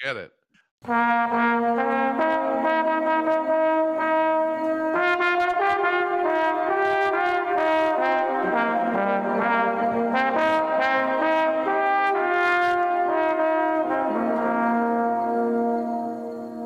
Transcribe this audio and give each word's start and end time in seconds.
Forget 0.00 0.16
it. 0.16 0.32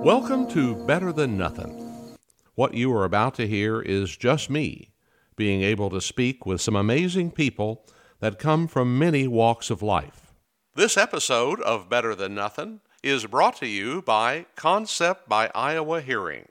Welcome 0.05 0.46
to 0.51 0.77
Better 0.87 1.12
Than 1.12 1.37
Nothing. 1.37 2.16
What 2.55 2.75
you 2.75 2.93
are 2.93 3.05
about 3.05 3.35
to 3.35 3.48
hear 3.48 3.80
is 3.80 4.16
just 4.16 4.48
me 4.48 4.93
being 5.35 5.62
able 5.62 5.91
to 5.91 6.01
speak 6.01 6.46
with 6.46 6.61
some 6.61 6.77
amazing 6.77 7.32
people 7.32 7.85
that 8.21 8.39
come 8.39 8.69
from 8.69 8.96
many 8.96 9.27
walks 9.27 9.71
of 9.71 9.82
life. 9.82 10.32
This 10.77 10.96
episode 10.96 11.61
of 11.62 11.89
Better 11.89 12.14
Than 12.14 12.35
Nothing 12.37 12.80
is 13.05 13.27
brought 13.27 13.55
to 13.55 13.66
you 13.66 14.00
by 14.00 14.46
Concept 14.57 15.28
by 15.28 15.51
Iowa 15.55 16.01
Hearing. 16.01 16.48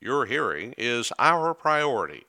Your 0.00 0.24
hearing 0.24 0.72
is 0.78 1.12
our 1.18 1.52
priority. 1.52 2.26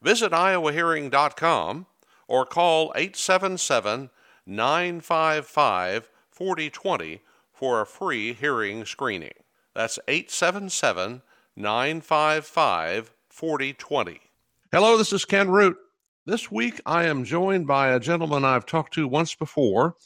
Visit 0.00 0.32
iowahearing.com 0.32 1.86
or 2.26 2.46
call 2.46 2.90
877 2.96 4.08
955 4.46 6.08
4020 6.30 7.20
for 7.52 7.82
a 7.82 7.86
free 7.86 8.32
hearing 8.32 8.86
screening. 8.86 9.34
That's 9.74 9.98
877 10.08 11.20
955 11.54 13.12
4020. 13.28 14.20
Hello, 14.72 14.96
this 14.96 15.12
is 15.12 15.26
Ken 15.26 15.50
Root. 15.50 15.76
This 16.24 16.50
week 16.50 16.80
I 16.86 17.04
am 17.04 17.24
joined 17.24 17.66
by 17.66 17.88
a 17.88 18.00
gentleman 18.00 18.46
I've 18.46 18.64
talked 18.64 18.94
to 18.94 19.06
once 19.06 19.34
before. 19.34 19.96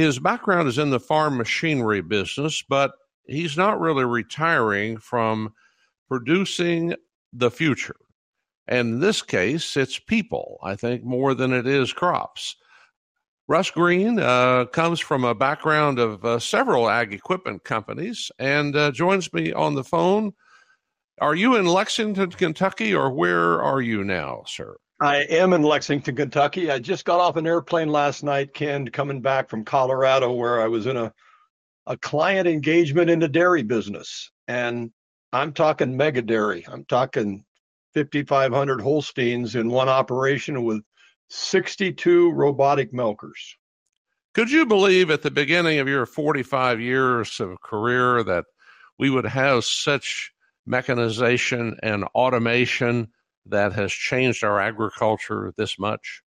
His 0.00 0.18
background 0.18 0.66
is 0.66 0.78
in 0.78 0.88
the 0.88 0.98
farm 0.98 1.36
machinery 1.36 2.00
business, 2.00 2.62
but 2.66 2.92
he's 3.26 3.58
not 3.58 3.78
really 3.80 4.06
retiring 4.06 4.96
from 4.96 5.52
producing 6.08 6.94
the 7.34 7.50
future. 7.50 7.96
And 8.66 8.94
in 8.94 9.00
this 9.00 9.20
case, 9.20 9.76
it's 9.76 9.98
people, 9.98 10.58
I 10.62 10.74
think, 10.74 11.04
more 11.04 11.34
than 11.34 11.52
it 11.52 11.66
is 11.66 11.92
crops. 11.92 12.56
Russ 13.46 13.70
Green 13.70 14.18
uh, 14.18 14.64
comes 14.72 15.00
from 15.00 15.24
a 15.24 15.34
background 15.34 15.98
of 15.98 16.24
uh, 16.24 16.38
several 16.38 16.88
ag 16.88 17.12
equipment 17.12 17.64
companies 17.64 18.30
and 18.38 18.74
uh, 18.76 18.92
joins 18.92 19.30
me 19.34 19.52
on 19.52 19.74
the 19.74 19.84
phone. 19.84 20.32
Are 21.20 21.34
you 21.34 21.56
in 21.56 21.66
Lexington, 21.66 22.30
Kentucky, 22.30 22.94
or 22.94 23.12
where 23.12 23.60
are 23.60 23.82
you 23.82 24.02
now, 24.02 24.44
sir? 24.46 24.78
I 25.00 25.22
am 25.22 25.54
in 25.54 25.62
Lexington, 25.62 26.14
Kentucky. 26.14 26.70
I 26.70 26.78
just 26.78 27.06
got 27.06 27.20
off 27.20 27.36
an 27.36 27.46
airplane 27.46 27.88
last 27.88 28.22
night, 28.22 28.52
Ken, 28.52 28.86
coming 28.88 29.22
back 29.22 29.48
from 29.48 29.64
Colorado, 29.64 30.32
where 30.32 30.60
I 30.60 30.68
was 30.68 30.86
in 30.86 30.96
a 30.96 31.12
a 31.86 31.96
client 31.96 32.46
engagement 32.46 33.10
in 33.10 33.18
the 33.18 33.28
dairy 33.28 33.62
business, 33.62 34.30
and 34.46 34.92
I'm 35.32 35.52
talking 35.52 35.96
mega 35.96 36.22
dairy. 36.22 36.64
I'm 36.68 36.84
talking 36.84 37.44
5,500 37.94 38.80
Holsteins 38.80 39.56
in 39.56 39.70
one 39.70 39.88
operation 39.88 40.62
with 40.62 40.82
62 41.30 42.32
robotic 42.32 42.92
milkers. 42.92 43.56
Could 44.34 44.50
you 44.50 44.66
believe 44.66 45.10
at 45.10 45.22
the 45.22 45.30
beginning 45.30 45.78
of 45.78 45.88
your 45.88 46.06
45 46.06 46.80
years 46.80 47.40
of 47.40 47.60
career 47.62 48.22
that 48.22 48.44
we 48.98 49.10
would 49.10 49.26
have 49.26 49.64
such 49.64 50.30
mechanization 50.66 51.76
and 51.82 52.04
automation 52.14 53.08
that 53.46 53.72
has 53.72 53.92
changed 53.92 54.44
our 54.44 54.60
agriculture 54.60 55.52
this 55.56 55.78
much? 55.78 56.22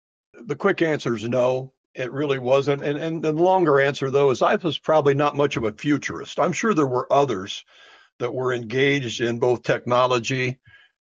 The 0.46 0.56
quick 0.56 0.82
answer 0.82 1.16
is 1.16 1.28
no. 1.28 1.72
It 1.94 2.12
really 2.12 2.38
wasn't. 2.38 2.84
And, 2.84 2.96
and 2.98 3.22
the 3.22 3.32
longer 3.32 3.80
answer, 3.80 4.10
though, 4.10 4.30
is 4.30 4.42
I 4.42 4.54
was 4.56 4.78
probably 4.78 5.14
not 5.14 5.36
much 5.36 5.56
of 5.56 5.64
a 5.64 5.72
futurist. 5.72 6.38
I'm 6.38 6.52
sure 6.52 6.72
there 6.72 6.86
were 6.86 7.12
others 7.12 7.64
that 8.20 8.32
were 8.32 8.52
engaged 8.52 9.20
in 9.20 9.38
both 9.38 9.62
technology 9.62 10.58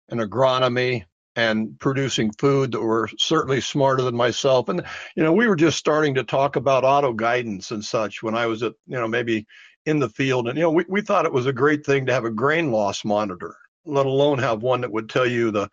and 0.10 0.20
agronomy 0.20 1.06
and 1.36 1.78
producing 1.80 2.32
food 2.34 2.72
that 2.72 2.82
were 2.82 3.10
certainly 3.18 3.60
smarter 3.60 4.04
than 4.04 4.16
myself. 4.16 4.70
And, 4.70 4.84
you 5.16 5.24
know, 5.24 5.34
we 5.34 5.48
were 5.48 5.56
just 5.56 5.78
starting 5.78 6.14
to 6.16 6.24
talk 6.24 6.56
about 6.56 6.86
auto 6.86 7.14
guidance 7.14 7.72
and 7.72 7.84
such 7.84 8.22
when 8.22 8.36
I 8.36 8.46
was 8.46 8.64
at, 8.64 8.74
you 8.88 8.96
know, 8.96 9.08
maybe 9.08 9.46
in 9.86 10.00
the 10.00 10.10
field. 10.10 10.48
And, 10.48 10.58
you 10.58 10.64
know, 10.64 10.72
we, 10.72 10.86
we 10.88 11.02
thought 11.02 11.26
it 11.26 11.34
was 11.34 11.46
a 11.46 11.54
great 11.54 11.86
thing 11.86 12.06
to 12.06 12.14
have 12.14 12.26
a 12.26 12.32
grain 12.32 12.72
loss 12.72 13.04
monitor, 13.04 13.56
let 13.86 14.06
alone 14.06 14.38
have 14.40 14.62
one 14.62 14.82
that 14.82 14.92
would 14.92 15.10
tell 15.10 15.26
you 15.26 15.52
the, 15.52 15.70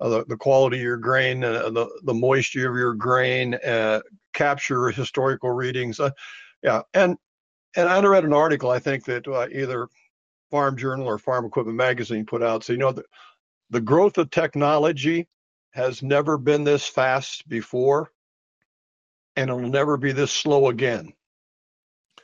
uh, 0.00 0.08
the, 0.08 0.24
the, 0.26 0.36
quality 0.36 0.76
of 0.76 0.82
your 0.82 0.96
grain, 0.96 1.42
uh, 1.42 1.70
the, 1.70 1.88
the 2.04 2.14
moisture 2.14 2.68
of 2.70 2.76
your 2.76 2.94
grain, 2.94 3.54
uh, 3.54 4.00
capture 4.34 4.88
historical 4.90 5.50
readings. 5.50 5.98
Uh, 5.98 6.10
yeah. 6.62 6.82
And, 6.94 7.16
and 7.76 7.88
I 7.88 8.00
read 8.02 8.24
an 8.24 8.32
article, 8.32 8.70
I 8.70 8.78
think 8.78 9.04
that 9.04 9.26
uh, 9.26 9.46
either 9.52 9.88
Farm 10.50 10.76
Journal 10.76 11.06
or 11.06 11.18
Farm 11.18 11.44
Equipment 11.44 11.76
Magazine 11.76 12.26
put 12.26 12.42
out. 12.42 12.64
So, 12.64 12.72
you 12.72 12.78
know, 12.78 12.92
the, 12.92 13.04
the 13.70 13.80
growth 13.80 14.18
of 14.18 14.30
technology 14.30 15.26
has 15.72 16.02
never 16.02 16.38
been 16.38 16.64
this 16.64 16.86
fast 16.86 17.48
before, 17.48 18.10
and 19.36 19.50
it'll 19.50 19.68
never 19.68 19.96
be 19.96 20.12
this 20.12 20.32
slow 20.32 20.68
again. 20.68 21.12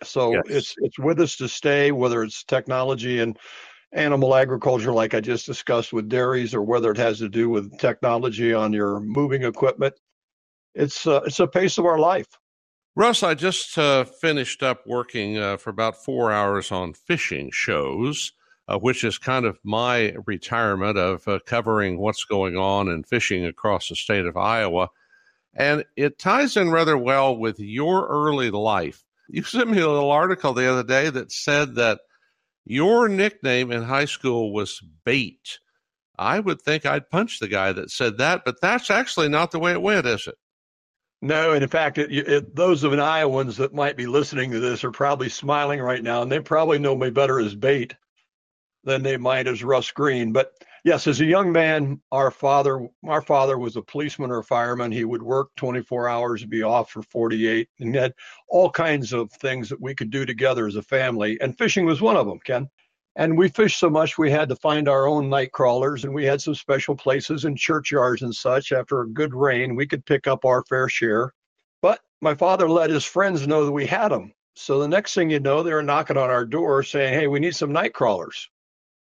So 0.02 0.32
yes. 0.32 0.42
it's 0.48 0.74
it's 0.78 0.98
with 0.98 1.20
us 1.20 1.36
to 1.36 1.48
stay, 1.48 1.92
whether 1.92 2.22
it's 2.22 2.44
technology 2.44 3.20
and 3.20 3.38
animal 3.92 4.34
agriculture, 4.34 4.92
like 4.92 5.14
I 5.14 5.20
just 5.20 5.46
discussed 5.46 5.92
with 5.92 6.08
dairies, 6.08 6.54
or 6.54 6.62
whether 6.62 6.90
it 6.90 6.96
has 6.96 7.18
to 7.18 7.28
do 7.28 7.48
with 7.48 7.78
technology 7.78 8.52
on 8.54 8.72
your 8.72 9.00
moving 9.00 9.44
equipment. 9.44 9.94
It's 10.74 11.06
uh, 11.06 11.22
it's 11.26 11.40
a 11.40 11.46
pace 11.46 11.78
of 11.78 11.84
our 11.84 11.98
life. 11.98 12.26
Russ, 12.94 13.22
I 13.22 13.34
just 13.34 13.78
uh, 13.78 14.04
finished 14.04 14.62
up 14.62 14.86
working 14.86 15.38
uh, 15.38 15.56
for 15.56 15.70
about 15.70 16.04
four 16.04 16.30
hours 16.30 16.70
on 16.70 16.92
fishing 16.92 17.50
shows 17.52 18.32
uh, 18.68 18.78
which 18.78 19.04
is 19.04 19.18
kind 19.18 19.44
of 19.44 19.58
my 19.64 20.14
retirement 20.26 20.96
of 20.96 21.26
uh, 21.26 21.38
covering 21.46 21.98
what's 21.98 22.24
going 22.24 22.56
on 22.56 22.88
in 22.88 23.02
fishing 23.02 23.44
across 23.44 23.88
the 23.88 23.96
state 23.96 24.26
of 24.26 24.36
Iowa. 24.36 24.88
And 25.54 25.84
it 25.96 26.18
ties 26.18 26.56
in 26.56 26.70
rather 26.70 26.96
well 26.96 27.36
with 27.36 27.58
your 27.58 28.06
early 28.08 28.50
life. 28.50 29.04
You 29.28 29.42
sent 29.42 29.70
me 29.70 29.80
a 29.80 29.88
little 29.88 30.10
article 30.10 30.54
the 30.54 30.70
other 30.70 30.84
day 30.84 31.10
that 31.10 31.32
said 31.32 31.74
that 31.74 32.00
your 32.64 33.08
nickname 33.08 33.72
in 33.72 33.82
high 33.82 34.04
school 34.04 34.52
was 34.52 34.80
Bait. 35.04 35.58
I 36.18 36.40
would 36.40 36.60
think 36.62 36.86
I'd 36.86 37.10
punch 37.10 37.38
the 37.40 37.48
guy 37.48 37.72
that 37.72 37.90
said 37.90 38.18
that, 38.18 38.44
but 38.44 38.60
that's 38.60 38.90
actually 38.90 39.28
not 39.28 39.50
the 39.50 39.58
way 39.58 39.72
it 39.72 39.82
went, 39.82 40.06
is 40.06 40.26
it? 40.26 40.36
No, 41.20 41.52
and 41.52 41.62
in 41.62 41.68
fact, 41.68 41.98
it, 41.98 42.10
it, 42.12 42.56
those 42.56 42.82
of 42.82 42.92
an 42.92 43.00
Iowans 43.00 43.56
that 43.58 43.72
might 43.72 43.96
be 43.96 44.06
listening 44.06 44.50
to 44.50 44.60
this 44.60 44.82
are 44.82 44.90
probably 44.90 45.28
smiling 45.28 45.80
right 45.80 46.02
now, 46.02 46.22
and 46.22 46.30
they 46.30 46.40
probably 46.40 46.78
know 46.78 46.96
me 46.96 47.10
better 47.10 47.38
as 47.38 47.54
Bait 47.54 47.94
than 48.84 49.02
they 49.02 49.16
might 49.16 49.46
as 49.46 49.62
Russ 49.62 49.90
Green. 49.92 50.32
But 50.32 50.52
yes, 50.84 51.06
as 51.06 51.20
a 51.20 51.24
young 51.24 51.52
man, 51.52 52.00
our 52.10 52.30
father, 52.30 52.88
our 53.06 53.22
father 53.22 53.58
was 53.58 53.76
a 53.76 53.82
policeman 53.82 54.30
or 54.30 54.38
a 54.38 54.44
fireman. 54.44 54.92
He 54.92 55.04
would 55.04 55.22
work 55.22 55.50
24 55.56 56.08
hours, 56.08 56.44
be 56.44 56.62
off 56.62 56.90
for 56.90 57.02
48, 57.02 57.68
and 57.80 57.94
he 57.94 58.00
had 58.00 58.14
all 58.48 58.70
kinds 58.70 59.12
of 59.12 59.30
things 59.32 59.68
that 59.68 59.80
we 59.80 59.94
could 59.94 60.10
do 60.10 60.26
together 60.26 60.66
as 60.66 60.76
a 60.76 60.82
family. 60.82 61.38
And 61.40 61.56
fishing 61.56 61.84
was 61.84 62.00
one 62.00 62.16
of 62.16 62.26
them, 62.26 62.40
Ken. 62.44 62.68
And 63.14 63.36
we 63.36 63.48
fished 63.48 63.78
so 63.78 63.90
much 63.90 64.16
we 64.16 64.30
had 64.30 64.48
to 64.48 64.56
find 64.56 64.88
our 64.88 65.06
own 65.06 65.28
night 65.28 65.52
crawlers, 65.52 66.04
and 66.04 66.14
we 66.14 66.24
had 66.24 66.40
some 66.40 66.54
special 66.54 66.96
places 66.96 67.44
in 67.44 67.56
churchyards 67.56 68.22
and 68.22 68.34
such. 68.34 68.72
After 68.72 69.02
a 69.02 69.08
good 69.08 69.34
rain, 69.34 69.76
we 69.76 69.86
could 69.86 70.06
pick 70.06 70.26
up 70.26 70.44
our 70.44 70.64
fair 70.64 70.88
share. 70.88 71.32
But 71.82 72.00
my 72.22 72.34
father 72.34 72.68
let 72.68 72.88
his 72.88 73.04
friends 73.04 73.46
know 73.46 73.66
that 73.66 73.72
we 73.72 73.86
had 73.86 74.08
them. 74.08 74.32
So 74.54 74.80
the 74.80 74.88
next 74.88 75.14
thing 75.14 75.30
you 75.30 75.40
know, 75.40 75.62
they 75.62 75.72
were 75.72 75.82
knocking 75.82 76.16
on 76.16 76.30
our 76.30 76.46
door 76.46 76.82
saying, 76.82 77.14
Hey, 77.14 77.26
we 77.26 77.40
need 77.40 77.54
some 77.54 77.72
night 77.72 77.92
crawlers. 77.92 78.48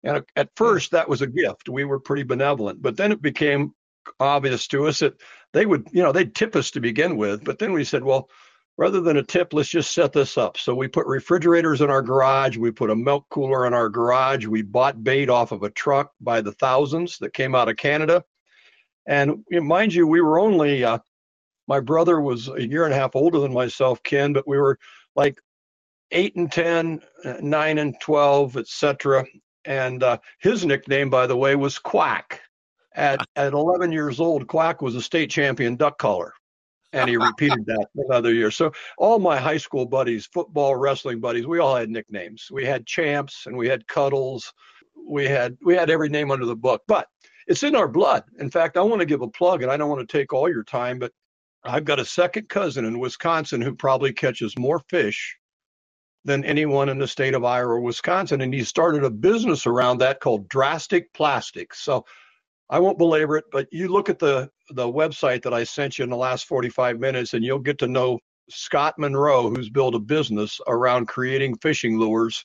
And 0.02 0.24
at 0.36 0.50
first, 0.56 0.92
that 0.92 1.08
was 1.08 1.22
a 1.22 1.26
gift. 1.26 1.68
We 1.68 1.84
were 1.84 2.00
pretty 2.00 2.22
benevolent, 2.22 2.80
but 2.80 2.96
then 2.96 3.12
it 3.12 3.20
became 3.20 3.74
obvious 4.18 4.66
to 4.68 4.86
us 4.86 5.00
that 5.00 5.20
they 5.52 5.66
would, 5.66 5.88
you 5.92 6.02
know, 6.02 6.12
they'd 6.12 6.34
tip 6.34 6.56
us 6.56 6.70
to 6.72 6.80
begin 6.80 7.16
with. 7.16 7.44
But 7.44 7.58
then 7.58 7.72
we 7.72 7.84
said, 7.84 8.02
well, 8.02 8.30
rather 8.78 9.00
than 9.02 9.18
a 9.18 9.22
tip, 9.22 9.52
let's 9.52 9.68
just 9.68 9.92
set 9.92 10.12
this 10.12 10.38
up. 10.38 10.56
So 10.56 10.74
we 10.74 10.88
put 10.88 11.06
refrigerators 11.06 11.82
in 11.82 11.90
our 11.90 12.02
garage. 12.02 12.56
We 12.56 12.70
put 12.70 12.90
a 12.90 12.96
milk 12.96 13.26
cooler 13.28 13.66
in 13.66 13.74
our 13.74 13.90
garage. 13.90 14.46
We 14.46 14.62
bought 14.62 15.04
bait 15.04 15.28
off 15.28 15.52
of 15.52 15.62
a 15.62 15.70
truck 15.70 16.12
by 16.20 16.40
the 16.40 16.52
thousands 16.52 17.18
that 17.18 17.34
came 17.34 17.54
out 17.54 17.68
of 17.68 17.76
Canada. 17.76 18.24
And 19.06 19.44
mind 19.50 19.92
you, 19.92 20.06
we 20.06 20.20
were 20.20 20.38
only, 20.38 20.84
uh, 20.84 20.98
my 21.68 21.80
brother 21.80 22.20
was 22.20 22.48
a 22.48 22.66
year 22.66 22.84
and 22.84 22.94
a 22.94 22.96
half 22.96 23.14
older 23.14 23.38
than 23.38 23.52
myself, 23.52 24.02
Ken, 24.02 24.32
but 24.32 24.48
we 24.48 24.56
were 24.56 24.78
like 25.14 25.38
eight 26.10 26.36
and 26.36 26.50
10, 26.50 27.00
uh, 27.24 27.34
nine 27.40 27.78
and 27.78 27.94
12, 28.00 28.56
etc. 28.56 29.24
And 29.64 30.02
uh, 30.02 30.18
his 30.38 30.64
nickname, 30.64 31.10
by 31.10 31.26
the 31.26 31.36
way, 31.36 31.56
was 31.56 31.78
Quack. 31.78 32.40
At, 32.94 33.24
at 33.36 33.52
11 33.52 33.92
years 33.92 34.20
old, 34.20 34.46
Quack 34.46 34.82
was 34.82 34.94
a 34.94 35.02
state 35.02 35.30
champion 35.30 35.76
duck 35.76 35.98
caller. 35.98 36.32
And 36.92 37.08
he 37.08 37.16
repeated 37.18 37.66
that 37.66 37.86
another 37.94 38.32
year. 38.32 38.50
So 38.50 38.72
all 38.98 39.18
my 39.18 39.36
high 39.36 39.58
school 39.58 39.86
buddies, 39.86 40.26
football, 40.26 40.76
wrestling 40.76 41.20
buddies, 41.20 41.46
we 41.46 41.58
all 41.58 41.76
had 41.76 41.90
nicknames. 41.90 42.48
We 42.50 42.64
had 42.64 42.86
champs 42.86 43.46
and 43.46 43.56
we 43.56 43.68
had 43.68 43.86
cuddles. 43.86 44.52
We 45.08 45.26
had 45.26 45.56
we 45.64 45.74
had 45.74 45.90
every 45.90 46.08
name 46.08 46.30
under 46.30 46.46
the 46.46 46.56
book. 46.56 46.82
But 46.88 47.06
it's 47.46 47.62
in 47.62 47.74
our 47.74 47.88
blood. 47.88 48.24
In 48.38 48.50
fact, 48.50 48.76
I 48.76 48.82
want 48.82 49.00
to 49.00 49.06
give 49.06 49.22
a 49.22 49.28
plug, 49.28 49.62
and 49.62 49.72
I 49.72 49.76
don't 49.76 49.88
want 49.88 50.06
to 50.06 50.18
take 50.18 50.32
all 50.32 50.48
your 50.48 50.62
time, 50.62 50.98
but 50.98 51.12
I've 51.64 51.84
got 51.84 51.98
a 51.98 52.04
second 52.04 52.48
cousin 52.48 52.84
in 52.84 53.00
Wisconsin 53.00 53.60
who 53.60 53.74
probably 53.74 54.12
catches 54.12 54.56
more 54.58 54.80
fish 54.88 55.36
than 56.24 56.44
anyone 56.44 56.88
in 56.88 56.98
the 56.98 57.08
state 57.08 57.34
of 57.34 57.44
Iowa 57.44 57.68
or 57.68 57.80
Wisconsin. 57.80 58.42
And 58.42 58.52
he 58.52 58.62
started 58.62 59.04
a 59.04 59.10
business 59.10 59.66
around 59.66 59.98
that 59.98 60.20
called 60.20 60.48
Drastic 60.48 61.12
Plastics. 61.14 61.80
So 61.80 62.04
I 62.68 62.78
won't 62.78 62.98
belabor 62.98 63.36
it, 63.36 63.46
but 63.50 63.66
you 63.72 63.88
look 63.88 64.08
at 64.08 64.18
the 64.18 64.48
the 64.70 64.86
website 64.86 65.42
that 65.42 65.52
I 65.52 65.64
sent 65.64 65.98
you 65.98 66.04
in 66.04 66.10
the 66.10 66.16
last 66.16 66.46
45 66.46 67.00
minutes, 67.00 67.34
and 67.34 67.44
you'll 67.44 67.58
get 67.58 67.78
to 67.78 67.88
know 67.88 68.20
Scott 68.48 68.94
Monroe, 68.98 69.50
who's 69.50 69.68
built 69.68 69.96
a 69.96 69.98
business 69.98 70.60
around 70.68 71.08
creating 71.08 71.56
fishing 71.56 71.98
lures, 71.98 72.44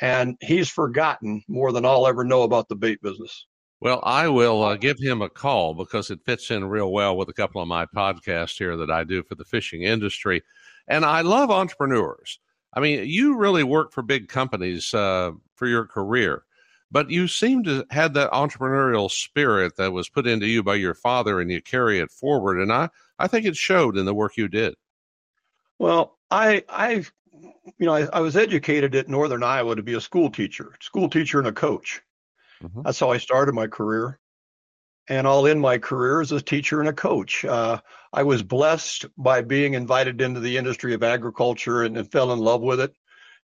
and 0.00 0.36
he's 0.40 0.70
forgotten 0.70 1.42
more 1.48 1.72
than 1.72 1.84
I'll 1.84 2.06
ever 2.06 2.24
know 2.24 2.42
about 2.42 2.68
the 2.68 2.76
bait 2.76 3.02
business. 3.02 3.46
Well, 3.80 4.00
I 4.02 4.28
will 4.28 4.62
uh, 4.62 4.76
give 4.76 4.98
him 4.98 5.22
a 5.22 5.28
call 5.28 5.74
because 5.74 6.10
it 6.10 6.20
fits 6.24 6.50
in 6.50 6.64
real 6.66 6.92
well 6.92 7.16
with 7.16 7.28
a 7.30 7.34
couple 7.34 7.62
of 7.62 7.68
my 7.68 7.86
podcasts 7.86 8.58
here 8.58 8.76
that 8.76 8.90
I 8.90 9.04
do 9.04 9.22
for 9.22 9.34
the 9.34 9.44
fishing 9.44 9.82
industry. 9.82 10.42
And 10.88 11.04
I 11.04 11.22
love 11.22 11.50
entrepreneurs. 11.50 12.38
I 12.72 12.80
mean, 12.80 13.04
you 13.06 13.36
really 13.36 13.64
work 13.64 13.92
for 13.92 14.02
big 14.02 14.28
companies 14.28 14.94
uh, 14.94 15.32
for 15.56 15.66
your 15.66 15.86
career, 15.86 16.44
but 16.90 17.10
you 17.10 17.26
seem 17.26 17.64
to 17.64 17.84
have 17.90 18.14
that 18.14 18.30
entrepreneurial 18.30 19.10
spirit 19.10 19.76
that 19.76 19.92
was 19.92 20.08
put 20.08 20.26
into 20.26 20.46
you 20.46 20.62
by 20.62 20.76
your 20.76 20.94
father, 20.94 21.40
and 21.40 21.50
you 21.50 21.60
carry 21.60 21.98
it 21.98 22.12
forward. 22.12 22.60
And 22.60 22.72
I, 22.72 22.88
I 23.18 23.26
think 23.26 23.44
it 23.44 23.56
showed 23.56 23.96
in 23.96 24.06
the 24.06 24.14
work 24.14 24.36
you 24.36 24.46
did. 24.46 24.76
Well, 25.80 26.18
I, 26.30 26.62
I, 26.68 27.04
you 27.78 27.86
know, 27.86 27.94
I, 27.94 28.02
I 28.12 28.20
was 28.20 28.36
educated 28.36 28.94
at 28.94 29.08
Northern 29.08 29.42
Iowa 29.42 29.74
to 29.74 29.82
be 29.82 29.94
a 29.94 30.00
school 30.00 30.30
teacher, 30.30 30.74
school 30.80 31.08
teacher 31.08 31.38
and 31.38 31.48
a 31.48 31.52
coach. 31.52 32.02
Mm-hmm. 32.62 32.82
That's 32.82 33.00
how 33.00 33.10
I 33.10 33.18
started 33.18 33.54
my 33.54 33.66
career. 33.66 34.19
And 35.08 35.26
all 35.26 35.46
in 35.46 35.58
my 35.58 35.78
career 35.78 36.20
as 36.20 36.30
a 36.32 36.40
teacher 36.40 36.80
and 36.80 36.88
a 36.88 36.92
coach. 36.92 37.44
Uh, 37.44 37.80
I 38.12 38.22
was 38.22 38.42
blessed 38.42 39.06
by 39.16 39.40
being 39.42 39.74
invited 39.74 40.20
into 40.20 40.40
the 40.40 40.56
industry 40.56 40.94
of 40.94 41.02
agriculture 41.02 41.82
and, 41.82 41.96
and 41.96 42.10
fell 42.10 42.32
in 42.32 42.38
love 42.38 42.60
with 42.60 42.80
it. 42.80 42.94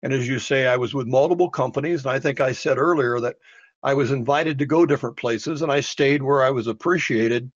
And 0.03 0.13
as 0.13 0.29
you 0.29 0.39
say, 0.39 0.67
I 0.67 0.77
was 0.77 0.95
with 0.95 1.07
multiple 1.07 1.51
companies. 1.51 2.05
And 2.05 2.13
I 2.13 2.21
think 2.21 2.41
I 2.41 2.53
said 2.53 2.79
earlier 2.79 3.19
that 3.21 3.37
I 3.83 3.95
was 3.95 4.13
invited 4.13 4.59
to 4.59 4.67
go 4.67 4.87
different 4.87 5.17
places 5.17 5.63
and 5.63 5.73
I 5.73 5.81
stayed 5.81 6.23
where 6.23 6.43
I 6.43 6.51
was 6.51 6.67
appreciated. 6.67 7.51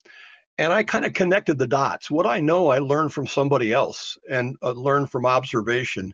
And 0.57 0.73
I 0.73 0.83
kind 0.83 1.05
of 1.05 1.13
connected 1.13 1.57
the 1.57 1.67
dots. 1.67 2.09
What 2.09 2.25
I 2.25 2.39
know, 2.39 2.69
I 2.69 2.79
learned 2.79 3.13
from 3.13 3.27
somebody 3.27 3.73
else 3.73 4.17
and 4.29 4.55
uh, 4.61 4.71
learned 4.71 5.11
from 5.11 5.25
observation. 5.25 6.13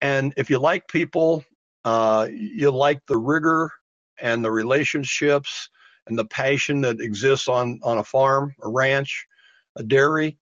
And 0.00 0.34
if 0.36 0.50
you 0.50 0.58
like 0.58 0.88
people, 0.88 1.44
uh, 1.84 2.28
you 2.30 2.70
like 2.70 3.00
the 3.06 3.16
rigor 3.16 3.70
and 4.20 4.44
the 4.44 4.50
relationships 4.50 5.70
and 6.08 6.18
the 6.18 6.24
passion 6.24 6.80
that 6.82 7.00
exists 7.00 7.48
on 7.48 7.80
on 7.82 7.98
a 7.98 8.04
farm, 8.04 8.54
a 8.62 8.68
ranch, 8.68 9.26
a 9.76 9.82
dairy, 9.82 10.38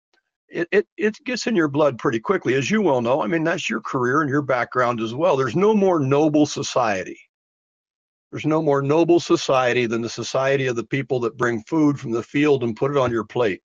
it, 0.53 0.67
it, 0.71 0.87
it 0.97 1.17
gets 1.25 1.47
in 1.47 1.55
your 1.55 1.67
blood 1.67 1.97
pretty 1.97 2.19
quickly, 2.19 2.53
as 2.53 2.69
you 2.69 2.81
well 2.81 3.01
know. 3.01 3.23
I 3.23 3.27
mean, 3.27 3.43
that's 3.43 3.69
your 3.69 3.81
career 3.81 4.21
and 4.21 4.29
your 4.29 4.43
background 4.43 5.01
as 5.01 5.13
well. 5.13 5.35
There's 5.35 5.55
no 5.55 5.73
more 5.73 5.99
noble 5.99 6.45
society. 6.45 7.19
There's 8.31 8.45
no 8.45 8.61
more 8.61 8.81
noble 8.81 9.19
society 9.19 9.85
than 9.85 10.01
the 10.01 10.09
society 10.09 10.67
of 10.67 10.75
the 10.75 10.83
people 10.83 11.19
that 11.21 11.37
bring 11.37 11.63
food 11.63 11.99
from 11.99 12.11
the 12.11 12.23
field 12.23 12.63
and 12.63 12.75
put 12.75 12.91
it 12.91 12.97
on 12.97 13.11
your 13.11 13.23
plate. 13.23 13.61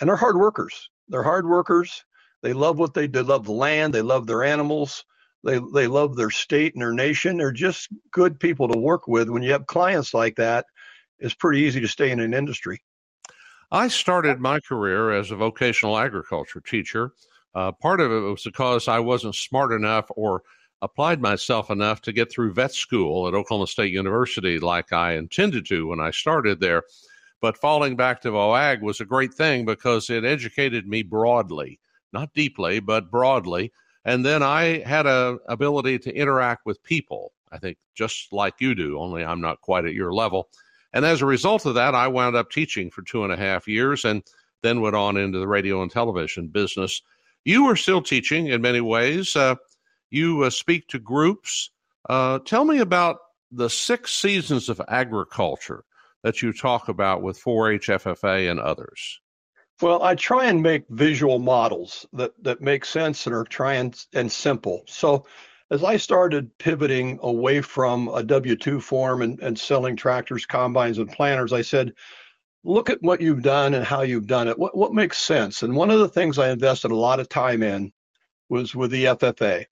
And 0.00 0.08
they're 0.08 0.16
hard 0.16 0.36
workers. 0.36 0.90
They're 1.08 1.22
hard 1.22 1.48
workers. 1.48 2.04
They 2.42 2.52
love 2.52 2.78
what 2.78 2.94
they 2.94 3.06
do. 3.06 3.22
They 3.22 3.28
love 3.28 3.44
the 3.44 3.52
land. 3.52 3.92
They 3.92 4.02
love 4.02 4.26
their 4.26 4.42
animals. 4.42 5.04
They 5.44 5.60
they 5.72 5.86
love 5.86 6.16
their 6.16 6.30
state 6.30 6.74
and 6.74 6.82
their 6.82 6.92
nation. 6.92 7.36
They're 7.36 7.52
just 7.52 7.88
good 8.12 8.38
people 8.38 8.68
to 8.68 8.78
work 8.78 9.08
with. 9.08 9.28
When 9.28 9.42
you 9.42 9.52
have 9.52 9.66
clients 9.66 10.12
like 10.12 10.36
that, 10.36 10.66
it's 11.20 11.34
pretty 11.34 11.60
easy 11.60 11.80
to 11.80 11.88
stay 11.88 12.10
in 12.10 12.20
an 12.20 12.34
industry. 12.34 12.80
I 13.72 13.88
started 13.88 14.40
my 14.40 14.60
career 14.60 15.12
as 15.12 15.30
a 15.30 15.36
vocational 15.36 15.96
agriculture 15.96 16.60
teacher. 16.60 17.12
Uh, 17.54 17.72
part 17.72 18.00
of 18.00 18.10
it 18.10 18.20
was 18.20 18.42
because 18.42 18.88
I 18.88 18.98
wasn't 18.98 19.34
smart 19.34 19.72
enough 19.72 20.06
or 20.10 20.42
applied 20.82 21.20
myself 21.20 21.70
enough 21.70 22.00
to 22.02 22.12
get 22.12 22.32
through 22.32 22.54
vet 22.54 22.72
school 22.72 23.28
at 23.28 23.34
Oklahoma 23.34 23.66
State 23.66 23.92
University 23.92 24.58
like 24.58 24.92
I 24.92 25.12
intended 25.12 25.66
to 25.66 25.88
when 25.88 26.00
I 26.00 26.10
started 26.10 26.60
there. 26.60 26.84
But 27.40 27.58
falling 27.58 27.96
back 27.96 28.20
to 28.22 28.30
VOAG 28.30 28.82
was 28.82 29.00
a 29.00 29.04
great 29.04 29.34
thing 29.34 29.64
because 29.64 30.10
it 30.10 30.24
educated 30.24 30.86
me 30.86 31.02
broadly, 31.02 31.80
not 32.12 32.34
deeply, 32.34 32.80
but 32.80 33.10
broadly 33.10 33.72
and 34.04 34.24
then 34.24 34.42
I 34.42 34.78
had 34.80 35.06
a 35.06 35.38
ability 35.48 35.98
to 36.00 36.14
interact 36.14 36.64
with 36.64 36.82
people. 36.82 37.32
I 37.52 37.58
think 37.58 37.76
just 37.94 38.32
like 38.32 38.54
you 38.60 38.74
do, 38.74 38.98
only 38.98 39.24
I'm 39.24 39.40
not 39.40 39.60
quite 39.60 39.84
at 39.84 39.94
your 39.94 40.12
level. 40.12 40.48
And 40.92 41.04
as 41.04 41.22
a 41.22 41.26
result 41.26 41.66
of 41.66 41.74
that, 41.74 41.94
I 41.94 42.08
wound 42.08 42.36
up 42.36 42.50
teaching 42.50 42.90
for 42.90 43.02
two 43.02 43.24
and 43.24 43.32
a 43.32 43.36
half 43.36 43.68
years 43.68 44.04
and 44.04 44.22
then 44.62 44.80
went 44.80 44.96
on 44.96 45.16
into 45.16 45.38
the 45.38 45.48
radio 45.48 45.82
and 45.82 45.90
television 45.90 46.48
business. 46.48 47.02
You 47.44 47.66
are 47.66 47.76
still 47.76 48.02
teaching 48.02 48.48
in 48.48 48.60
many 48.60 48.80
ways. 48.80 49.34
Uh, 49.36 49.56
you 50.10 50.42
uh, 50.42 50.50
speak 50.50 50.88
to 50.88 50.98
groups. 50.98 51.70
Uh, 52.08 52.40
tell 52.40 52.64
me 52.64 52.78
about 52.78 53.18
the 53.50 53.70
six 53.70 54.12
seasons 54.12 54.68
of 54.68 54.80
agriculture 54.88 55.84
that 56.22 56.42
you 56.42 56.52
talk 56.52 56.88
about 56.88 57.22
with 57.22 57.38
4 57.38 57.72
H 57.72 57.88
FFA 57.88 58.50
and 58.50 58.60
others. 58.60 59.20
Well, 59.80 60.02
I 60.02 60.14
try 60.14 60.46
and 60.46 60.62
make 60.62 60.84
visual 60.90 61.38
models 61.38 62.04
that, 62.12 62.32
that 62.44 62.60
make 62.60 62.84
sense 62.84 63.26
and 63.26 63.34
are 63.34 63.44
try 63.44 63.74
and, 63.74 63.98
and 64.12 64.30
simple. 64.30 64.82
So 64.86 65.24
as 65.70 65.84
I 65.84 65.96
started 65.96 66.56
pivoting 66.58 67.18
away 67.22 67.60
from 67.60 68.08
a 68.08 68.22
W 68.22 68.56
2 68.56 68.80
form 68.80 69.22
and, 69.22 69.38
and 69.40 69.58
selling 69.58 69.96
tractors, 69.96 70.46
combines, 70.46 70.98
and 70.98 71.10
planters, 71.10 71.52
I 71.52 71.62
said, 71.62 71.92
look 72.64 72.90
at 72.90 73.02
what 73.02 73.20
you've 73.20 73.42
done 73.42 73.74
and 73.74 73.84
how 73.84 74.02
you've 74.02 74.26
done 74.26 74.48
it. 74.48 74.58
What, 74.58 74.76
what 74.76 74.92
makes 74.92 75.18
sense? 75.18 75.62
And 75.62 75.74
one 75.74 75.90
of 75.90 76.00
the 76.00 76.08
things 76.08 76.38
I 76.38 76.50
invested 76.50 76.90
a 76.90 76.96
lot 76.96 77.20
of 77.20 77.28
time 77.28 77.62
in 77.62 77.92
was 78.48 78.74
with 78.74 78.90
the 78.90 79.04
FFA, 79.04 79.64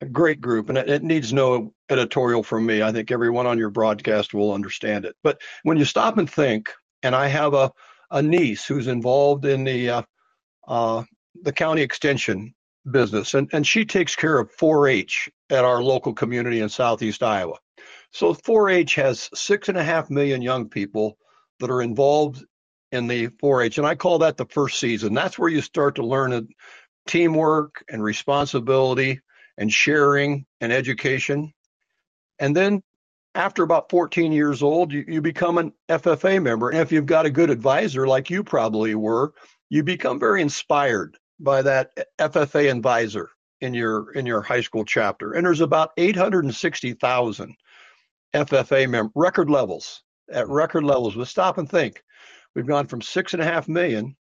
a 0.00 0.06
great 0.06 0.40
group. 0.40 0.68
And 0.68 0.78
it, 0.78 0.88
it 0.88 1.02
needs 1.02 1.32
no 1.32 1.74
editorial 1.90 2.42
from 2.42 2.64
me. 2.64 2.82
I 2.82 2.92
think 2.92 3.10
everyone 3.10 3.46
on 3.46 3.58
your 3.58 3.70
broadcast 3.70 4.34
will 4.34 4.52
understand 4.52 5.04
it. 5.04 5.14
But 5.22 5.40
when 5.62 5.76
you 5.76 5.84
stop 5.84 6.18
and 6.18 6.28
think, 6.28 6.70
and 7.02 7.14
I 7.14 7.26
have 7.28 7.54
a 7.54 7.72
a 8.12 8.22
niece 8.22 8.66
who's 8.66 8.86
involved 8.86 9.44
in 9.46 9.64
the 9.64 9.88
uh, 9.88 10.02
uh, 10.68 11.02
the 11.42 11.52
county 11.52 11.82
extension 11.82 12.54
business, 12.90 13.34
and, 13.34 13.48
and 13.52 13.66
she 13.66 13.84
takes 13.84 14.16
care 14.16 14.38
of 14.38 14.54
4-H 14.56 15.30
at 15.50 15.64
our 15.64 15.82
local 15.82 16.12
community 16.12 16.60
in 16.60 16.68
southeast 16.68 17.22
Iowa. 17.22 17.58
So 18.10 18.34
4-H 18.34 18.94
has 18.96 19.30
six 19.34 19.68
and 19.68 19.78
a 19.78 19.84
half 19.84 20.10
million 20.10 20.42
young 20.42 20.68
people 20.68 21.16
that 21.60 21.70
are 21.70 21.82
involved 21.82 22.44
in 22.90 23.06
the 23.06 23.28
4-H, 23.28 23.78
and 23.78 23.86
I 23.86 23.94
call 23.94 24.18
that 24.18 24.36
the 24.36 24.46
first 24.46 24.78
season. 24.78 25.14
That's 25.14 25.38
where 25.38 25.48
you 25.48 25.62
start 25.62 25.94
to 25.96 26.06
learn 26.06 26.48
teamwork 27.06 27.84
and 27.88 28.02
responsibility 28.02 29.20
and 29.56 29.72
sharing 29.72 30.46
and 30.60 30.72
education. 30.72 31.52
And 32.38 32.54
then 32.54 32.82
after 33.34 33.62
about 33.62 33.90
14 33.90 34.32
years 34.32 34.62
old, 34.62 34.92
you, 34.92 35.04
you 35.08 35.22
become 35.22 35.58
an 35.58 35.72
FFA 35.88 36.42
member. 36.42 36.70
And 36.70 36.80
if 36.80 36.92
you've 36.92 37.06
got 37.06 37.26
a 37.26 37.30
good 37.30 37.50
advisor, 37.50 38.06
like 38.06 38.28
you 38.28 38.44
probably 38.44 38.94
were, 38.94 39.32
you 39.70 39.82
become 39.82 40.20
very 40.20 40.42
inspired 40.42 41.16
by 41.40 41.62
that 41.62 41.90
FFA 42.18 42.70
advisor 42.70 43.30
in 43.60 43.74
your 43.74 44.12
in 44.12 44.26
your 44.26 44.42
high 44.42 44.60
school 44.60 44.84
chapter. 44.84 45.32
And 45.32 45.46
there's 45.46 45.60
about 45.60 45.90
860,000 45.96 47.54
FFA 48.34 48.88
member 48.88 49.12
record 49.14 49.50
levels 49.50 50.02
at 50.30 50.48
record 50.48 50.84
levels. 50.84 51.14
But 51.14 51.28
stop 51.28 51.58
and 51.58 51.68
think, 51.68 52.02
we've 52.54 52.66
gone 52.66 52.86
from 52.86 53.02
six 53.02 53.32
and 53.34 53.42
a 53.42 53.46
half 53.46 53.68
million 53.68 54.16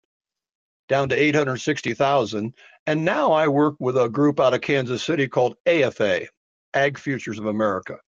down 0.89 1.11
to 1.11 1.15
860,000, 1.15 2.55
and 2.87 3.05
now 3.05 3.33
I 3.33 3.47
work 3.47 3.75
with 3.79 3.99
a 3.99 4.09
group 4.09 4.41
out 4.41 4.55
of 4.55 4.63
Kansas 4.63 5.03
City 5.03 5.29
called 5.29 5.57
AFA, 5.67 6.27
Ag 6.73 6.99
Futures 6.99 7.39
of 7.39 7.45
America 7.45 7.99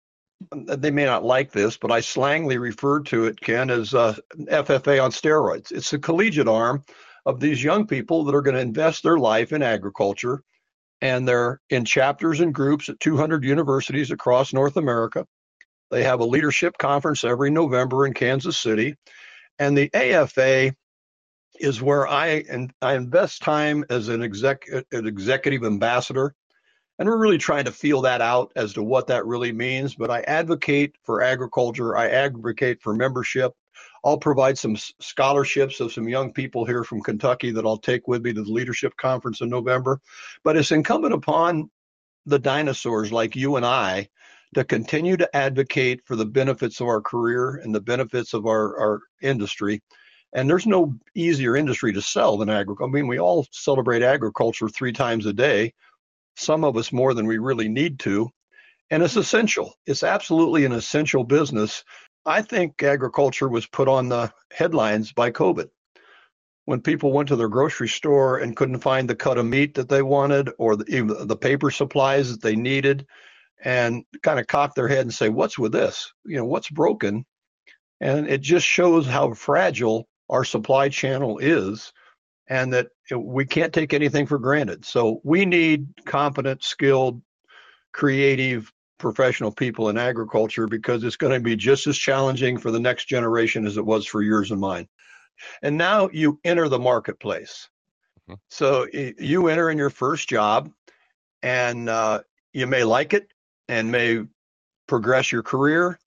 they 0.53 0.91
may 0.91 1.05
not 1.05 1.25
like 1.25 1.53
this, 1.53 1.77
but 1.77 1.91
I 1.91 2.01
slangly 2.01 2.59
refer 2.59 3.01
to 3.01 3.27
it, 3.27 3.41
Ken, 3.41 3.71
as 3.71 3.95
uh, 3.95 4.17
FFA 4.39 5.03
on 5.03 5.11
steroids. 5.11 5.71
It's 5.71 5.91
the 5.91 5.99
collegiate 5.99 6.49
arm 6.49 6.85
of 7.27 7.41
these 7.41 7.63
young 7.63 7.87
people 7.87 8.25
that 8.25 8.35
are 8.35 8.43
going 8.43 8.55
to 8.57 8.61
invest 8.61 9.03
their 9.03 9.19
life 9.19 9.53
in 9.53 9.63
agriculture. 9.63 10.43
And 11.01 11.27
they're 11.27 11.61
in 11.71 11.85
chapters 11.85 12.41
and 12.41 12.55
groups 12.55 12.89
at 12.89 13.01
200 13.01 13.45
universities 13.45 14.11
across 14.11 14.53
North 14.53 14.77
America. 14.77 15.27
They 15.91 16.05
have 16.05 16.21
a 16.21 16.27
leadership 16.27 16.77
conference 16.79 17.25
every 17.25 17.51
November 17.51 18.07
in 18.07 18.15
Kansas 18.15 18.59
City. 18.59 18.97
And 19.59 19.77
the 19.77 19.91
AFA 19.95 20.75
is 21.59 21.83
where 21.83 22.07
I, 22.07 22.45
and 22.49 22.73
I 22.81 22.95
invest 22.95 23.43
time 23.43 23.85
as 23.91 24.09
an, 24.09 24.23
exec, 24.23 24.65
an 24.93 25.07
executive 25.07 25.65
ambassador 25.65 26.35
and 27.01 27.09
we're 27.09 27.17
really 27.17 27.39
trying 27.39 27.65
to 27.65 27.73
feel 27.73 28.03
that 28.03 28.21
out 28.21 28.53
as 28.57 28.75
to 28.75 28.83
what 28.83 29.07
that 29.07 29.25
really 29.25 29.53
means. 29.53 29.95
But 29.95 30.11
I 30.11 30.21
advocate 30.21 30.95
for 31.03 31.23
agriculture, 31.23 31.97
I 31.97 32.09
advocate 32.11 32.83
for 32.83 32.95
membership. 32.95 33.53
I'll 34.05 34.19
provide 34.19 34.59
some 34.59 34.77
scholarships 34.77 35.81
of 35.81 35.93
some 35.93 36.09
young 36.09 36.33
people 36.33 36.65
here 36.65 36.85
from 36.85 37.03
Kentucky 37.03 37.51
that 37.53 37.67
I'll 37.67 37.79
take 37.79 38.09
with 38.09 38.23
me 38.23 38.33
to 38.33 38.43
the 38.43 38.53
leadership 38.53 38.97
conference 38.97 39.41
in 39.41 39.49
November. 39.49 40.01
But 40.43 40.57
it's 40.57 40.73
incumbent 40.73 41.15
upon 41.15 41.71
the 42.27 42.39
dinosaurs 42.39 43.13
like 43.13 43.37
you 43.37 43.57
and 43.57 43.67
I 43.67 44.09
to 44.55 44.65
continue 44.65 45.17
to 45.17 45.37
advocate 45.37 46.01
for 46.05 46.17
the 46.17 46.27
benefits 46.27 46.81
of 46.81 46.89
our 46.89 47.01
career 47.01 47.57
and 47.57 47.75
the 47.75 47.81
benefits 47.81 48.35
of 48.35 48.47
our, 48.47 48.79
our 48.79 49.01
industry. 49.23 49.83
And 50.33 50.49
there's 50.49 50.67
no 50.67 50.95
easier 51.15 51.57
industry 51.57 51.93
to 51.93 52.03
sell 52.03 52.37
than 52.37 52.49
agriculture. 52.49 52.91
I 52.91 52.93
mean, 52.93 53.07
we 53.07 53.19
all 53.19 53.47
celebrate 53.53 54.03
agriculture 54.03 54.69
three 54.69 54.93
times 54.93 55.27
a 55.27 55.33
day 55.33 55.73
some 56.37 56.65
of 56.65 56.77
us 56.77 56.93
more 56.93 57.15
than 57.15 57.27
we 57.27 57.39
really 57.39 57.69
need 57.69 57.99
to. 58.01 58.31
And 58.91 59.03
it's 59.03 59.13
mm-hmm. 59.13 59.21
essential. 59.21 59.75
It's 59.87 60.03
absolutely 60.03 60.65
an 60.65 60.73
essential 60.73 61.25
business. 61.25 61.85
I 62.27 62.43
think 62.43 62.83
agriculture 62.83 63.49
was 63.49 63.67
put 63.67 63.89
on 63.89 64.09
the 64.09 64.33
headlines 64.53 65.13
by 65.13 65.31
COVID. 65.31 65.71
When 66.67 66.81
people 66.81 67.13
went 67.13 67.29
to 67.29 67.37
their 67.37 67.49
grocery 67.49 67.89
store 67.89 68.39
and 68.39 68.55
couldn't 68.55 68.79
find 68.81 69.09
the 69.09 69.17
cut 69.17 69.39
of 69.39 69.47
meat 69.47 69.75
that 69.75 69.89
they 69.89 70.03
wanted 70.03 70.51
or 70.59 70.77
the, 70.77 71.25
the 71.27 71.37
paper 71.37 71.71
supplies 71.71 72.31
that 72.31 72.43
they 72.43 72.55
needed, 72.55 73.07
and 73.63 74.05
kind 74.23 74.41
of 74.41 74.47
cock 74.47 74.75
their 74.75 74.89
head 74.89 75.01
and 75.01 75.13
say, 75.13 75.29
What's 75.29 75.59
with 75.59 75.73
this? 75.73 76.13
You 76.25 76.39
know, 76.39 76.45
what's 76.45 76.71
broken? 76.71 77.25
And 78.01 78.29
it 78.29 78.41
just 78.41 78.67
shows 78.67 79.07
how 79.07 79.35
fragile 79.35 80.09
our 80.29 80.45
supply 80.45 80.89
channel 80.89 81.39
is 81.39 81.93
and 82.49 82.73
that 82.73 82.89
we 83.15 83.45
can't 83.45 83.73
take 83.73 83.93
anything 83.93 84.27
for 84.27 84.39
granted. 84.39 84.85
So 84.85 85.21
we 85.25 85.45
need 85.45 85.89
competent, 86.07 86.65
skilled, 86.65 87.21
creative, 87.93 88.73
professional 89.01 89.51
people 89.51 89.89
in 89.89 89.99
agriculture 89.99 90.67
because 90.67 91.03
it's 91.03 91.17
going 91.17 91.33
to 91.33 91.41
be 91.41 91.57
just 91.57 91.87
as 91.87 91.99
challenging 91.99 92.59
for 92.59 92.71
the 92.71 92.81
next 92.81 93.07
generation 93.07 93.67
as 93.67 93.77
it 93.77 93.85
was 93.85 94.07
for 94.07 94.23
yours 94.23 94.51
and 94.51 94.61
mine. 94.61 94.89
And 95.63 95.77
now 95.77 96.09
you 96.13 96.39
enter 96.45 96.69
the 96.69 96.79
marketplace. 96.79 97.69
Mm-hmm. 98.29 98.35
So 98.51 98.87
you 98.93 99.49
enter 99.49 99.71
in 99.71 99.79
your 99.79 99.91
first 99.91 100.29
job 100.29 100.71
and 101.43 101.89
uh, 101.89 102.21
you 102.53 102.67
may 102.67 102.85
like 102.85 103.15
it 103.15 103.29
and 103.69 103.91
may 103.91 104.21
progress 104.87 105.33
your 105.33 105.43
career 105.43 105.99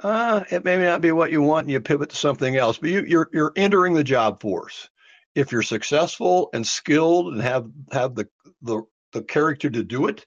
uh, 0.00 0.44
it 0.50 0.64
may 0.64 0.76
not 0.78 1.00
be 1.00 1.12
what 1.12 1.30
you 1.30 1.42
want 1.42 1.64
and 1.64 1.72
you 1.72 1.80
pivot 1.80 2.10
to 2.10 2.16
something 2.16 2.56
else, 2.56 2.78
but 2.78 2.90
you, 2.90 3.04
you're 3.06 3.28
you're 3.32 3.52
entering 3.56 3.94
the 3.94 4.04
job 4.04 4.40
force. 4.40 4.88
If 5.34 5.52
you're 5.52 5.62
successful 5.62 6.50
and 6.52 6.66
skilled 6.66 7.34
and 7.34 7.42
have 7.42 7.66
have 7.92 8.14
the 8.14 8.28
the 8.62 8.82
the 9.12 9.22
character 9.22 9.68
to 9.68 9.84
do 9.84 10.06
it, 10.06 10.24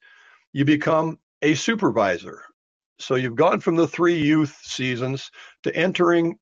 you 0.54 0.66
become 0.66 1.20
a 1.42 1.56
supervisor. 1.56 2.42
So 3.00 3.16
you've 3.16 3.36
gone 3.36 3.60
from 3.60 3.76
the 3.76 3.88
three 3.88 4.18
youth 4.18 4.58
seasons 4.64 5.30
to 5.64 5.76
entering, 5.76 6.38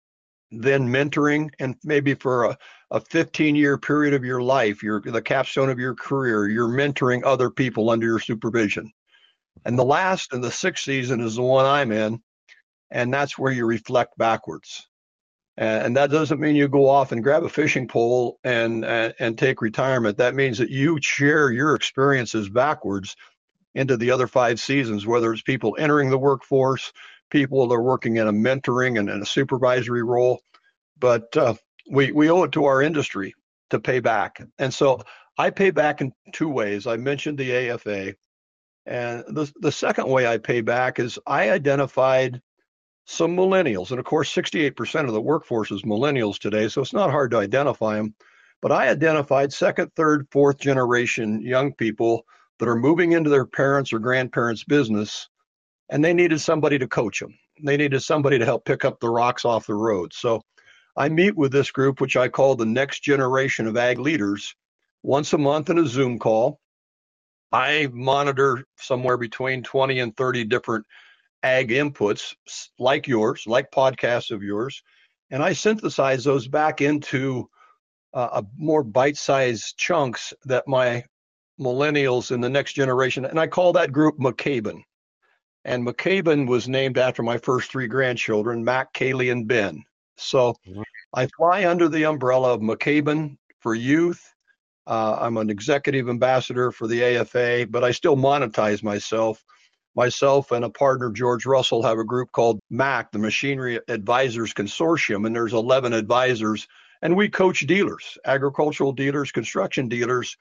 then 0.52 0.88
mentoring, 0.88 1.50
and 1.60 1.76
maybe 1.84 2.14
for 2.14 2.46
a, 2.46 2.58
a 2.92 3.00
15 3.00 3.56
year 3.56 3.78
period 3.78 4.14
of 4.14 4.24
your 4.24 4.42
life, 4.42 4.84
you're 4.84 5.02
the 5.02 5.22
capstone 5.22 5.70
of 5.70 5.80
your 5.80 5.96
career, 5.96 6.48
you're 6.48 6.68
mentoring 6.68 7.24
other 7.26 7.50
people 7.50 7.90
under 7.90 8.06
your 8.06 8.20
supervision. 8.20 8.92
And 9.66 9.78
the 9.78 9.86
last 9.86 10.34
and 10.34 10.44
the 10.44 10.52
sixth 10.52 10.84
season 10.84 11.22
is 11.22 11.36
the 11.36 11.42
one 11.42 11.66
I'm 11.66 11.92
in, 11.92 12.22
and 12.92 13.14
that's 13.14 13.38
where 13.38 13.52
you 13.52 13.66
reflect 13.66 14.18
backwards. 14.18 14.88
And 15.56 15.96
that 15.98 16.10
doesn't 16.10 16.40
mean 16.40 16.56
you 16.56 16.68
go 16.68 16.90
off 16.90 17.12
and 17.12 17.24
grab 17.24 17.44
a 17.44 17.50
fishing 17.50 17.88
pole 17.88 18.40
and, 18.44 18.84
and, 18.84 19.14
and 19.20 19.38
take 19.38 19.62
retirement. 19.62 20.18
That 20.18 20.34
means 20.34 20.58
that 20.58 20.72
you 20.72 20.98
share 21.00 21.52
your 21.52 21.76
experiences 21.76 22.50
backwards 22.50 23.16
into 23.76 23.98
the 23.98 24.12
other 24.12 24.28
five 24.28 24.60
seasons, 24.60 25.06
whether 25.06 25.34
it's 25.34 25.42
people 25.42 25.76
entering 25.80 26.10
the 26.10 26.18
workforce, 26.18 26.92
people 27.30 27.68
that 27.68 27.76
are 27.76 27.82
working 27.82 28.18
in 28.18 28.28
a 28.28 28.34
mentoring 28.34 29.00
and 29.00 29.10
in 29.10 29.22
a 29.22 29.26
supervisory 29.26 30.04
role. 30.04 30.42
But 31.00 31.36
uh, 31.36 31.56
we 31.90 32.12
we 32.12 32.30
owe 32.30 32.44
it 32.44 32.52
to 32.54 32.66
our 32.66 32.82
industry 32.82 33.34
to 33.72 33.80
pay 33.80 34.00
back, 34.00 34.42
and 34.60 34.74
so 34.74 35.02
I 35.38 35.50
pay 35.50 35.72
back 35.72 36.02
in 36.02 36.14
two 36.32 36.50
ways. 36.50 36.88
I 36.88 36.98
mentioned 36.98 37.38
the 37.38 37.70
AFA, 37.72 38.16
and 38.86 39.24
the 39.28 39.52
the 39.60 39.72
second 39.72 40.08
way 40.08 40.28
I 40.28 40.38
pay 40.38 40.62
back 40.62 41.00
is 41.00 41.20
I 41.26 41.50
identified 41.50 42.42
some 43.06 43.36
millennials. 43.36 43.92
And 43.92 44.00
of 44.00 44.06
course, 44.06 44.34
68% 44.34 45.06
of 45.06 45.14
the 45.14 45.22
workforce 45.22 45.72
is 45.72 45.82
millennials 45.82 46.40
today, 46.40 46.70
so 46.70 46.82
it's 46.82 46.94
not 46.94 47.12
hard 47.12 47.32
to 47.32 47.38
identify 47.38 47.96
them. 47.96 48.16
But 48.62 48.72
I 48.72 48.88
identified 48.88 49.52
second, 49.52 49.92
third, 49.96 50.28
fourth 50.32 50.58
generation 50.58 51.42
young 51.42 51.74
people 51.74 52.26
that 52.60 52.70
are 52.70 52.76
moving 52.76 53.14
into 53.14 53.30
their 53.30 53.46
parents' 53.46 53.94
or 53.94 54.00
grandparents' 54.00 54.64
business, 54.64 55.28
and 55.90 56.04
they 56.04 56.14
needed 56.14 56.40
somebody 56.40 56.80
to 56.80 56.88
coach 56.88 57.20
them. 57.20 57.38
They 57.64 57.78
needed 57.78 58.02
somebody 58.02 58.40
to 58.40 58.46
help 58.46 58.66
pick 58.66 58.86
up 58.86 59.00
the 59.00 59.10
rocks 59.10 59.46
off 59.46 59.68
the 59.68 59.76
road. 59.76 60.14
So 60.14 60.42
I 60.96 61.10
meet 61.10 61.36
with 61.36 61.52
this 61.52 61.72
group, 61.72 62.02
which 62.02 62.18
I 62.18 62.28
call 62.28 62.56
the 62.56 62.66
next 62.66 63.04
generation 63.04 63.68
of 63.68 63.78
ag 63.78 64.00
leaders, 64.00 64.56
once 65.02 65.34
a 65.34 65.38
month 65.38 65.70
in 65.70 65.78
a 65.80 65.86
Zoom 65.86 66.20
call. 66.20 66.60
I 67.52 67.88
monitor 67.92 68.64
somewhere 68.78 69.18
between 69.18 69.62
20 69.62 70.00
and 70.00 70.18
30 70.18 70.46
different 70.46 70.86
ag 71.44 71.70
inputs 71.70 72.34
like 72.80 73.08
yours, 73.08 73.44
like 73.46 73.70
podcasts 73.70 74.32
of 74.32 74.42
yours, 74.42 74.82
and 75.30 75.44
I 75.44 75.54
synthesize 75.54 76.24
those 76.24 76.48
back 76.48 76.82
into 76.82 77.50
uh, 78.14 78.42
a 78.42 78.46
more 78.58 78.84
bite-sized 78.84 79.78
chunks 79.78 80.34
that 80.46 80.68
my 80.68 81.04
millennials 81.60 82.32
in 82.32 82.42
the 82.42 82.50
next 82.50 82.74
generation, 82.74 83.26
and 83.26 83.40
I 83.40 83.48
call 83.48 83.74
that 83.74 83.92
group 83.92 84.18
McCaben. 84.18 84.84
And 85.66 85.88
McCaben 85.88 86.48
was 86.48 86.68
named 86.68 86.98
after 86.98 87.24
my 87.24 87.38
first 87.38 87.72
three 87.72 87.88
grandchildren, 87.88 88.64
Mac, 88.64 88.94
Kaylee, 88.94 89.32
and 89.32 89.48
Ben. 89.48 89.84
So. 90.18 90.56
I 91.14 91.28
fly 91.38 91.66
under 91.66 91.88
the 91.88 92.06
umbrella 92.06 92.54
of 92.54 92.62
McCaben 92.62 93.38
for 93.60 93.76
youth. 93.76 94.34
Uh, 94.88 95.18
I'm 95.22 95.38
an 95.38 95.52
executive 95.52 96.10
ambassador 96.10 96.72
for 96.72 96.88
the 96.88 97.04
AFA, 97.04 97.68
but 97.70 97.84
I 97.84 97.92
still 97.92 98.18
monetize 98.18 98.84
myself 98.84 99.44
myself 99.96 100.52
and 100.52 100.66
a 100.66 100.70
partner, 100.72 101.12
George 101.12 101.46
Russell, 101.46 101.84
have 101.84 102.00
a 102.00 102.04
group 102.04 102.32
called 102.32 102.60
MAC, 102.72 103.12
the 103.12 103.20
Machinery 103.20 103.80
Advisors 103.88 104.52
Consortium, 104.52 105.28
and 105.28 105.36
there's 105.36 105.54
11 105.54 105.94
advisors. 105.94 106.68
And 107.04 107.16
we 107.16 107.30
coach 107.30 107.60
dealers, 107.68 108.18
agricultural 108.26 108.92
dealers, 108.92 109.32
construction 109.32 109.88
dealers 109.88 110.36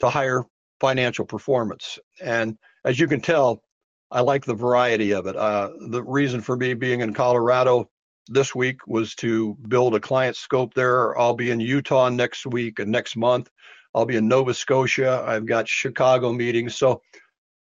to 0.00 0.08
higher 0.08 0.44
financial 0.80 1.24
performance. 1.24 1.98
And 2.20 2.56
as 2.84 2.98
you 2.98 3.06
can 3.06 3.20
tell, 3.20 3.62
I 4.10 4.20
like 4.20 4.44
the 4.44 4.54
variety 4.54 5.12
of 5.12 5.26
it. 5.26 5.36
Uh, 5.36 5.70
the 5.88 6.02
reason 6.02 6.40
for 6.40 6.56
me 6.56 6.74
being 6.74 7.00
in 7.00 7.14
Colorado 7.14 7.90
this 8.28 8.54
week 8.54 8.86
was 8.86 9.14
to 9.16 9.56
build 9.68 9.94
a 9.94 10.00
client 10.00 10.36
scope 10.36 10.74
there. 10.74 11.18
I'll 11.18 11.34
be 11.34 11.50
in 11.50 11.60
Utah 11.60 12.08
next 12.08 12.46
week 12.46 12.78
and 12.78 12.90
next 12.90 13.16
month. 13.16 13.50
I'll 13.94 14.06
be 14.06 14.16
in 14.16 14.28
Nova 14.28 14.52
Scotia. 14.52 15.24
I've 15.26 15.46
got 15.46 15.68
Chicago 15.68 16.32
meetings. 16.32 16.76
So 16.76 17.02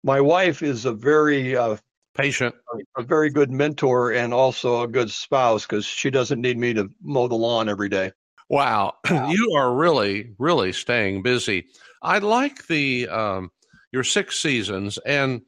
my 0.03 0.20
wife 0.22 0.63
is 0.63 0.86
a 0.86 0.94
very 0.94 1.55
uh, 1.55 1.77
patient, 2.15 2.55
a 2.98 3.03
very 3.03 3.29
good 3.29 3.51
mentor, 3.51 4.12
and 4.12 4.34
also 4.34 4.82
a 4.82 4.88
good 4.88 5.12
spouse 5.12 5.65
because 5.65 5.86
she 5.86 6.10
doesn't 6.10 6.41
need 6.41 6.58
me 6.58 6.74
to 6.74 6.89
mow 7.01 7.27
the 7.27 7.36
lawn 7.36 7.70
every 7.70 7.89
day. 7.89 8.12
Wow, 8.49 8.93
you 9.09 9.53
are 9.57 9.73
really, 9.73 10.33
really 10.37 10.71
staying 10.71 11.23
busy. 11.23 11.65
I 12.01 12.19
like 12.19 12.67
the 12.67 13.07
um, 13.07 13.51
your 13.91 14.03
six 14.03 14.39
seasons 14.39 14.99
and 15.05 15.41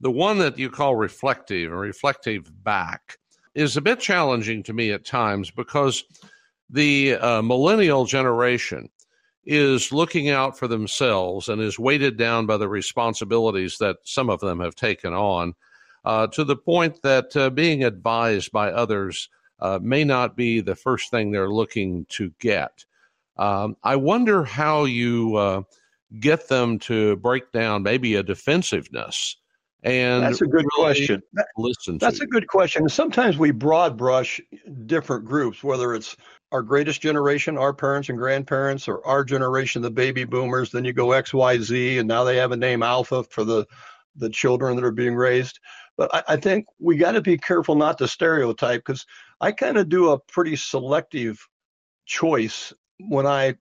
the 0.00 0.10
one 0.10 0.38
that 0.38 0.58
you 0.58 0.68
call 0.68 0.96
reflective 0.96 1.72
or 1.72 1.78
reflective 1.78 2.50
back 2.64 3.16
is 3.54 3.76
a 3.76 3.80
bit 3.80 4.00
challenging 4.00 4.62
to 4.64 4.72
me 4.72 4.90
at 4.90 5.04
times 5.04 5.50
because 5.50 6.04
the 6.68 7.14
uh, 7.14 7.42
millennial 7.42 8.04
generation 8.04 8.88
is 9.44 9.92
looking 9.92 10.28
out 10.28 10.58
for 10.58 10.68
themselves 10.68 11.48
and 11.48 11.60
is 11.60 11.78
weighted 11.78 12.16
down 12.16 12.46
by 12.46 12.56
the 12.56 12.68
responsibilities 12.68 13.76
that 13.78 13.96
some 14.04 14.30
of 14.30 14.40
them 14.40 14.60
have 14.60 14.74
taken 14.74 15.12
on 15.12 15.54
uh, 16.04 16.26
to 16.28 16.44
the 16.44 16.56
point 16.56 17.00
that 17.02 17.36
uh, 17.36 17.50
being 17.50 17.84
advised 17.84 18.50
by 18.52 18.70
others 18.70 19.28
uh, 19.62 19.78
may 19.80 20.02
not 20.02 20.36
be 20.36 20.60
the 20.60 20.74
first 20.74 21.10
thing 21.10 21.30
they're 21.30 21.48
looking 21.50 22.04
to 22.10 22.32
get. 22.40 22.84
Um, 23.36 23.76
I 23.84 23.94
wonder 23.94 24.44
how 24.44 24.84
you 24.84 25.36
uh, 25.36 25.62
get 26.18 26.48
them 26.48 26.80
to 26.80 27.16
break 27.16 27.52
down 27.52 27.84
maybe 27.84 28.16
a 28.16 28.24
defensiveness. 28.24 29.36
And 29.84 30.24
that's 30.24 30.40
a 30.40 30.46
good 30.46 30.66
really 30.76 30.94
question. 30.94 31.22
Listen, 31.56 31.98
that's 31.98 32.20
a 32.20 32.26
good 32.26 32.48
question. 32.48 32.88
Sometimes 32.88 33.38
we 33.38 33.52
broad 33.52 33.96
brush 33.96 34.40
different 34.86 35.24
groups, 35.24 35.62
whether 35.62 35.94
it's 35.94 36.16
our 36.50 36.62
greatest 36.62 37.00
generation, 37.00 37.56
our 37.56 37.72
parents 37.72 38.08
and 38.08 38.18
grandparents, 38.18 38.86
or 38.86 39.04
our 39.06 39.24
generation, 39.24 39.80
the 39.80 39.90
baby 39.90 40.24
boomers. 40.24 40.70
Then 40.70 40.84
you 40.84 40.92
go 40.92 41.12
X, 41.12 41.32
Y, 41.32 41.58
Z, 41.58 41.98
and 41.98 42.06
now 42.06 42.24
they 42.24 42.36
have 42.36 42.52
a 42.52 42.56
name 42.56 42.82
Alpha 42.82 43.22
for 43.24 43.44
the 43.44 43.64
the 44.16 44.28
children 44.28 44.76
that 44.76 44.84
are 44.84 44.92
being 44.92 45.14
raised. 45.14 45.58
But 45.96 46.14
I, 46.14 46.34
I 46.34 46.36
think 46.36 46.66
we 46.78 46.96
got 46.96 47.12
to 47.12 47.20
be 47.20 47.38
careful 47.38 47.74
not 47.74 47.98
to 47.98 48.08
stereotype 48.08 48.84
because 48.84 49.06
I 49.40 49.52
kind 49.52 49.78
of 49.78 49.88
do 49.88 50.10
a 50.10 50.18
pretty 50.18 50.56
selective 50.56 51.46
choice 52.06 52.72
when 52.98 53.26
I 53.26 53.56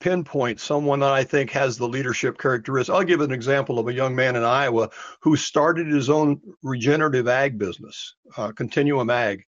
pinpoint 0.00 0.60
someone 0.60 1.00
that 1.00 1.12
I 1.12 1.24
think 1.24 1.50
has 1.50 1.78
the 1.78 1.88
leadership 1.88 2.38
characteristics. 2.38 2.94
I'll 2.94 3.04
give 3.04 3.20
an 3.20 3.32
example 3.32 3.78
of 3.78 3.88
a 3.88 3.92
young 3.94 4.14
man 4.14 4.36
in 4.36 4.44
Iowa 4.44 4.90
who 5.20 5.36
started 5.36 5.86
his 5.86 6.10
own 6.10 6.40
regenerative 6.62 7.26
ag 7.26 7.58
business, 7.58 8.14
uh, 8.36 8.52
Continuum 8.52 9.08
Ag. 9.08 9.44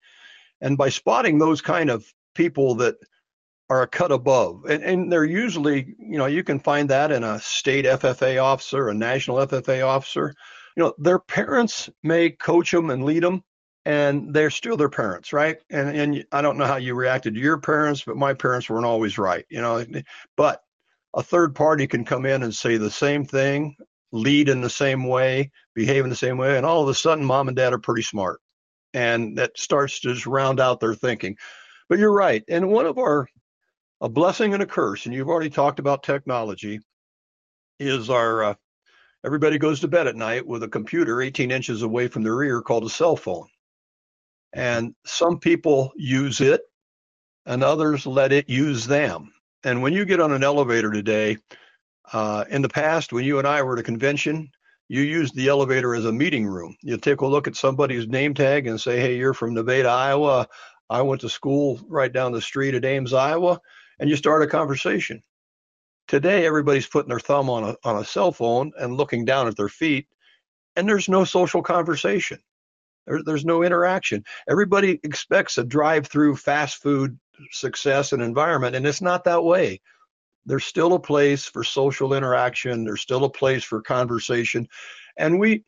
And 0.61 0.79
by 0.79 0.89
spotting 0.89 1.39
those 1.39 1.61
kind 1.61 1.91
of 1.91 2.07
people 2.35 2.77
that 2.77 2.97
are 3.69 3.83
a 3.83 3.89
cut 3.89 4.13
above. 4.13 4.65
And, 4.69 4.83
and 4.83 5.13
they're 5.13 5.25
usually, 5.25 5.95
you 5.99 6.19
know, 6.19 6.27
you 6.27 6.45
can 6.45 6.61
find 6.61 6.89
that 6.89 7.11
in 7.11 7.25
a 7.25 7.41
state 7.41 7.85
FFA 7.85 8.43
officer, 8.43 8.89
a 8.89 8.95
national 8.95 9.39
FFA 9.39 9.87
officer. 9.87 10.35
You 10.77 10.85
know, 10.85 10.95
their 10.99 11.19
parents 11.19 11.89
may 12.03 12.31
coach 12.31 12.71
them 12.71 12.91
and 12.91 13.05
lead 13.05 13.23
them, 13.23 13.43
and 13.85 14.35
they're 14.35 14.51
still 14.51 14.77
their 14.77 14.91
parents, 14.91 15.33
right? 15.33 15.59
And 15.71 15.97
and 15.97 16.25
I 16.33 16.43
don't 16.43 16.59
know 16.59 16.67
how 16.67 16.77
you 16.77 16.95
reacted 16.95 17.35
to 17.35 17.41
your 17.41 17.59
parents, 17.59 18.03
but 18.05 18.17
my 18.17 18.35
parents 18.35 18.69
weren't 18.69 18.85
always 18.87 19.19
right, 19.19 19.47
you 19.49 19.61
know. 19.61 19.85
But 20.37 20.61
a 21.15 21.23
third 21.23 21.55
party 21.55 21.87
can 21.87 22.05
come 22.05 22.27
in 22.27 22.43
and 22.43 22.55
say 22.55 22.77
the 22.77 22.91
same 22.91 23.25
thing, 23.25 23.77
lead 24.13 24.49
in 24.49 24.61
the 24.61 24.71
same 24.71 25.05
way, 25.05 25.51
behave 25.75 26.05
in 26.05 26.11
the 26.11 26.17
same 26.17 26.37
way, 26.37 26.57
and 26.57 26.67
all 26.67 26.83
of 26.83 26.89
a 26.89 26.95
sudden, 26.95 27.25
mom 27.25 27.49
and 27.49 27.57
dad 27.57 27.73
are 27.73 27.79
pretty 27.79 28.03
smart, 28.03 28.41
and 28.93 29.39
that 29.39 29.59
starts 29.59 30.01
to 30.01 30.13
just 30.13 30.27
round 30.27 30.61
out 30.61 30.81
their 30.81 30.95
thinking. 30.95 31.37
But 31.89 31.99
you're 31.99 32.13
right, 32.13 32.45
and 32.49 32.69
one 32.69 32.87
of 32.87 32.99
our 32.99 33.29
a 34.03 34.09
blessing 34.11 34.53
and 34.53 34.63
a 34.63 34.67
curse, 34.67 35.07
and 35.07 35.15
you've 35.15 35.29
already 35.29 35.51
talked 35.51 35.79
about 35.79 36.03
technology, 36.03 36.81
is 37.81 38.11
our 38.11 38.45
uh, 38.45 38.55
everybody 39.27 39.59
goes 39.59 39.81
to 39.81 39.89
bed 39.89 40.07
at 40.07 40.15
night 40.15 40.47
with 40.47 40.63
a 40.63 40.69
computer 40.69 41.21
18 41.21 41.51
inches 41.51 41.83
away 41.83 42.07
from 42.07 42.23
their 42.23 42.41
ear 42.45 42.63
called 42.63 42.85
a 42.85 42.89
cell 42.89 43.17
phone. 43.17 43.49
And 44.53 44.95
some 45.05 45.41
people 45.41 45.93
use 45.97 46.41
it 46.41 46.63
and 47.45 47.65
others 47.65 48.07
let 48.07 48.33
it 48.33 48.49
use 48.49 48.87
them. 48.87 49.33
And 49.65 49.83
when 49.83 49.93
you 49.93 50.05
get 50.05 50.21
on 50.21 50.33
an 50.33 50.45
elevator 50.45 50.93
today, 50.93 51.39
uh, 52.13 52.45
in 52.51 52.63
the 52.63 52.69
past, 52.69 53.13
when 53.13 53.25
you 53.25 53.39
and 53.41 53.49
I 53.49 53.63
were 53.63 53.75
at 53.75 53.81
a 53.81 53.83
convention, 53.83 54.49
you 54.89 55.03
used 55.03 55.35
the 55.35 55.49
elevator 55.49 55.97
as 55.97 56.05
a 56.05 56.13
meeting 56.13 56.47
room. 56.47 56.77
You 56.83 56.97
take 56.97 57.21
a 57.21 57.27
look 57.27 57.49
at 57.49 57.57
somebody's 57.57 58.07
name 58.07 58.33
tag 58.33 58.69
and 58.69 58.81
say, 58.81 59.01
hey, 59.01 59.17
you're 59.17 59.35
from 59.35 59.55
Nevada, 59.55 59.89
Iowa. 59.89 60.47
I 60.89 61.03
went 61.03 61.21
to 61.23 61.29
school 61.29 61.81
right 61.89 62.13
down 62.13 62.31
the 62.31 62.41
street 62.41 62.77
at 62.77 62.85
Ames, 62.85 63.13
Iowa. 63.13 63.61
And 63.99 64.09
you 64.09 64.15
start 64.15 64.45
a 64.45 64.47
conversation. 64.47 65.21
Today, 66.09 66.47
everybody's 66.47 66.87
putting 66.87 67.09
their 67.09 67.21
thumb 67.21 67.51
on 67.51 67.65
a, 67.65 67.77
on 67.83 67.97
a 67.97 68.05
cell 68.05 68.31
phone 68.31 68.73
and 68.79 68.97
looking 68.97 69.25
down 69.25 69.49
at 69.49 69.57
their 69.57 69.69
feet, 69.69 70.07
and 70.77 70.89
there's 70.89 71.09
no 71.09 71.25
social 71.25 71.63
conversation. 71.63 72.39
There, 73.07 73.23
there's 73.25 73.45
no 73.45 73.65
interaction. 73.65 74.25
Everybody 74.49 75.01
expects 75.03 75.59
a 75.59 75.65
drive 75.65 76.07
through 76.07 76.37
fast 76.37 76.81
food 76.81 77.19
success 77.51 78.13
and 78.13 78.23
environment, 78.23 78.77
and 78.77 78.87
it's 78.87 79.03
not 79.03 79.25
that 79.25 79.43
way. 79.43 79.81
There's 80.45 80.65
still 80.65 80.93
a 80.95 81.01
place 81.01 81.45
for 81.45 81.65
social 81.65 82.15
interaction, 82.15 82.85
there's 82.85 83.03
still 83.03 83.25
a 83.25 83.31
place 83.31 83.65
for 83.65 83.83
conversation. 83.83 84.69
And 85.17 85.41
we, 85.41 85.65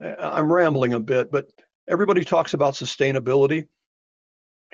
I'm 0.00 0.50
rambling 0.50 0.94
a 0.94 1.00
bit, 1.00 1.30
but 1.30 1.46
everybody 1.86 2.24
talks 2.24 2.54
about 2.54 2.72
sustainability. 2.72 3.66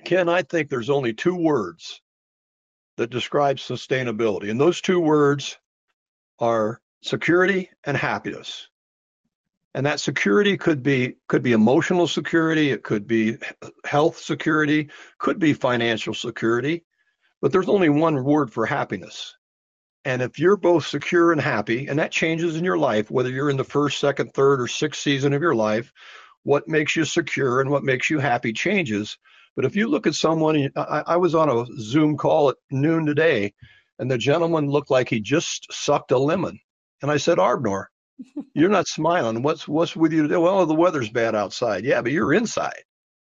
Ken, 0.04 0.28
I 0.28 0.42
think 0.42 0.68
there's 0.68 0.90
only 0.90 1.14
two 1.14 1.34
words 1.34 2.00
that 2.96 3.10
describes 3.10 3.62
sustainability. 3.62 4.50
And 4.50 4.60
those 4.60 4.80
two 4.80 5.00
words 5.00 5.58
are 6.38 6.80
security 7.02 7.70
and 7.84 7.96
happiness. 7.96 8.68
And 9.74 9.84
that 9.86 9.98
security 9.98 10.56
could 10.56 10.82
be 10.82 11.16
could 11.28 11.42
be 11.42 11.52
emotional 11.52 12.06
security, 12.06 12.70
it 12.70 12.84
could 12.84 13.06
be 13.08 13.38
health 13.84 14.18
security, 14.18 14.90
could 15.18 15.40
be 15.40 15.52
financial 15.52 16.14
security, 16.14 16.84
but 17.42 17.50
there's 17.50 17.68
only 17.68 17.88
one 17.88 18.22
word 18.22 18.52
for 18.52 18.66
happiness. 18.66 19.36
And 20.04 20.22
if 20.22 20.38
you're 20.38 20.56
both 20.56 20.86
secure 20.86 21.32
and 21.32 21.40
happy, 21.40 21.88
and 21.88 21.98
that 21.98 22.12
changes 22.12 22.56
in 22.56 22.64
your 22.64 22.78
life, 22.78 23.10
whether 23.10 23.30
you're 23.30 23.50
in 23.50 23.56
the 23.56 23.64
first, 23.64 23.98
second, 23.98 24.32
third, 24.32 24.60
or 24.60 24.68
sixth 24.68 25.02
season 25.02 25.32
of 25.32 25.42
your 25.42 25.54
life, 25.54 25.92
what 26.42 26.68
makes 26.68 26.94
you 26.94 27.04
secure 27.04 27.60
and 27.60 27.70
what 27.70 27.82
makes 27.82 28.10
you 28.10 28.18
happy 28.18 28.52
changes. 28.52 29.18
But 29.56 29.64
if 29.64 29.76
you 29.76 29.86
look 29.86 30.06
at 30.06 30.14
someone, 30.14 30.70
I, 30.76 31.02
I 31.06 31.16
was 31.16 31.34
on 31.34 31.48
a 31.48 31.64
Zoom 31.78 32.16
call 32.16 32.50
at 32.50 32.56
noon 32.70 33.06
today, 33.06 33.52
and 33.98 34.10
the 34.10 34.18
gentleman 34.18 34.68
looked 34.68 34.90
like 34.90 35.08
he 35.08 35.20
just 35.20 35.72
sucked 35.72 36.10
a 36.10 36.18
lemon. 36.18 36.58
And 37.02 37.10
I 37.10 37.18
said, 37.18 37.38
Arbnor, 37.38 37.86
you're 38.54 38.68
not 38.68 38.88
smiling. 38.88 39.42
What's 39.42 39.68
what's 39.68 39.96
with 39.96 40.12
you 40.12 40.22
today? 40.22 40.36
Well, 40.36 40.66
the 40.66 40.74
weather's 40.74 41.10
bad 41.10 41.34
outside. 41.34 41.84
Yeah, 41.84 42.02
but 42.02 42.12
you're 42.12 42.34
inside 42.34 42.82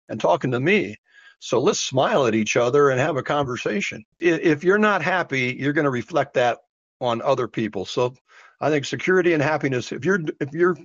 and 0.08 0.20
talking 0.20 0.50
to 0.52 0.60
me. 0.60 0.96
So 1.38 1.60
let's 1.60 1.80
smile 1.80 2.26
at 2.26 2.34
each 2.34 2.56
other 2.56 2.90
and 2.90 2.98
have 2.98 3.16
a 3.16 3.22
conversation. 3.22 4.04
If 4.18 4.64
you're 4.64 4.78
not 4.78 5.02
happy, 5.02 5.54
you're 5.58 5.74
going 5.74 5.84
to 5.84 5.90
reflect 5.90 6.34
that 6.34 6.58
on 7.00 7.20
other 7.22 7.46
people. 7.46 7.84
So 7.84 8.14
I 8.60 8.70
think 8.70 8.84
security 8.84 9.34
and 9.34 9.42
happiness, 9.42 9.92
if 9.92 10.04
you're 10.04 10.20
if 10.40 10.52
you're 10.52 10.76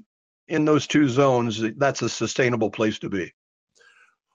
in 0.48 0.66
those 0.66 0.88
two 0.88 1.08
zones, 1.08 1.64
that's 1.78 2.02
a 2.02 2.10
sustainable 2.10 2.70
place 2.70 3.00
to 3.00 3.10
be. 3.10 3.32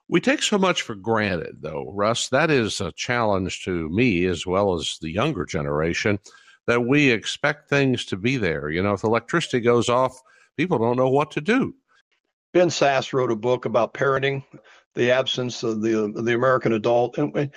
We 0.09 0.21
take 0.21 0.41
so 0.41 0.57
much 0.57 0.83
for 0.83 0.95
granted, 0.95 1.57
though, 1.61 1.91
Russ. 1.93 2.29
That 2.29 2.49
is 2.49 2.79
a 2.79 2.93
challenge 2.93 3.65
to 3.65 3.89
me 3.89 4.25
as 4.25 4.45
well 4.45 4.73
as 4.73 4.97
the 5.01 5.11
younger 5.11 5.45
generation 5.45 6.19
that 6.65 6.85
we 6.85 7.11
expect 7.11 7.69
things 7.69 8.05
to 8.05 8.17
be 8.17 8.37
there. 8.37 8.69
You 8.69 8.83
know, 8.83 8.93
if 8.93 9.03
electricity 9.03 9.59
goes 9.59 9.89
off, 9.89 10.21
people 10.55 10.77
don't 10.77 10.97
know 10.97 11.09
what 11.09 11.31
to 11.31 11.41
do. 11.41 11.75
Ben 12.53 12.69
Sasse 12.69 13.13
wrote 13.13 13.31
a 13.31 13.35
book 13.35 13.65
about 13.65 13.93
parenting, 13.93 14.43
the 14.95 15.11
absence 15.11 15.63
of 15.63 15.81
the 15.81 16.05
of 16.05 16.25
the 16.25 16.33
American 16.33 16.73
adult, 16.73 17.17
and 17.17 17.51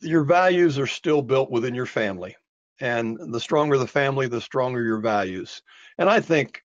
your 0.00 0.24
values 0.24 0.78
are 0.78 0.86
still 0.86 1.22
built 1.22 1.50
within 1.50 1.74
your 1.74 1.86
family. 1.86 2.36
And 2.80 3.18
the 3.32 3.40
stronger 3.40 3.78
the 3.78 3.86
family, 3.86 4.28
the 4.28 4.40
stronger 4.40 4.82
your 4.82 5.00
values. 5.00 5.62
And 5.98 6.08
I 6.08 6.20
think 6.20 6.62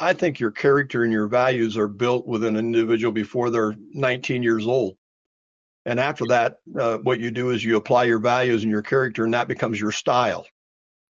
I 0.00 0.14
think 0.14 0.40
your 0.40 0.50
character 0.50 1.04
and 1.04 1.12
your 1.12 1.28
values 1.28 1.76
are 1.76 1.86
built 1.86 2.26
with 2.26 2.42
an 2.44 2.56
individual 2.56 3.12
before 3.12 3.50
they're 3.50 3.74
19 3.92 4.42
years 4.42 4.66
old. 4.66 4.96
And 5.84 6.00
after 6.00 6.24
that, 6.28 6.56
uh, 6.78 6.98
what 6.98 7.20
you 7.20 7.30
do 7.30 7.50
is 7.50 7.62
you 7.62 7.76
apply 7.76 8.04
your 8.04 8.18
values 8.18 8.62
and 8.62 8.70
your 8.70 8.82
character, 8.82 9.24
and 9.24 9.34
that 9.34 9.48
becomes 9.48 9.80
your 9.80 9.92
style. 9.92 10.46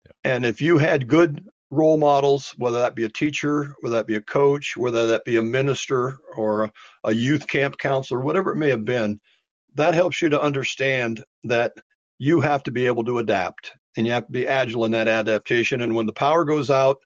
Yeah. 0.04 0.32
And 0.32 0.44
if 0.44 0.60
you 0.60 0.78
had 0.78 1.06
good 1.06 1.48
role 1.70 1.98
models, 1.98 2.52
whether 2.56 2.80
that 2.80 2.96
be 2.96 3.04
a 3.04 3.08
teacher, 3.08 3.74
whether 3.80 3.96
that 3.96 4.06
be 4.06 4.16
a 4.16 4.20
coach, 4.20 4.76
whether 4.76 5.06
that 5.06 5.24
be 5.24 5.36
a 5.36 5.42
minister 5.42 6.18
or 6.36 6.64
a, 6.64 6.72
a 7.04 7.14
youth 7.14 7.46
camp 7.46 7.78
counselor, 7.78 8.20
whatever 8.20 8.52
it 8.52 8.56
may 8.56 8.70
have 8.70 8.84
been, 8.84 9.20
that 9.74 9.94
helps 9.94 10.20
you 10.20 10.28
to 10.28 10.40
understand 10.40 11.24
that 11.44 11.72
you 12.18 12.40
have 12.40 12.62
to 12.64 12.72
be 12.72 12.86
able 12.86 13.04
to 13.04 13.18
adapt 13.18 13.72
and 13.96 14.06
you 14.06 14.12
have 14.12 14.26
to 14.26 14.32
be 14.32 14.48
agile 14.48 14.84
in 14.84 14.92
that 14.92 15.08
adaptation. 15.08 15.82
And 15.82 15.94
when 15.94 16.06
the 16.06 16.12
power 16.12 16.44
goes 16.44 16.70
out, 16.70 16.98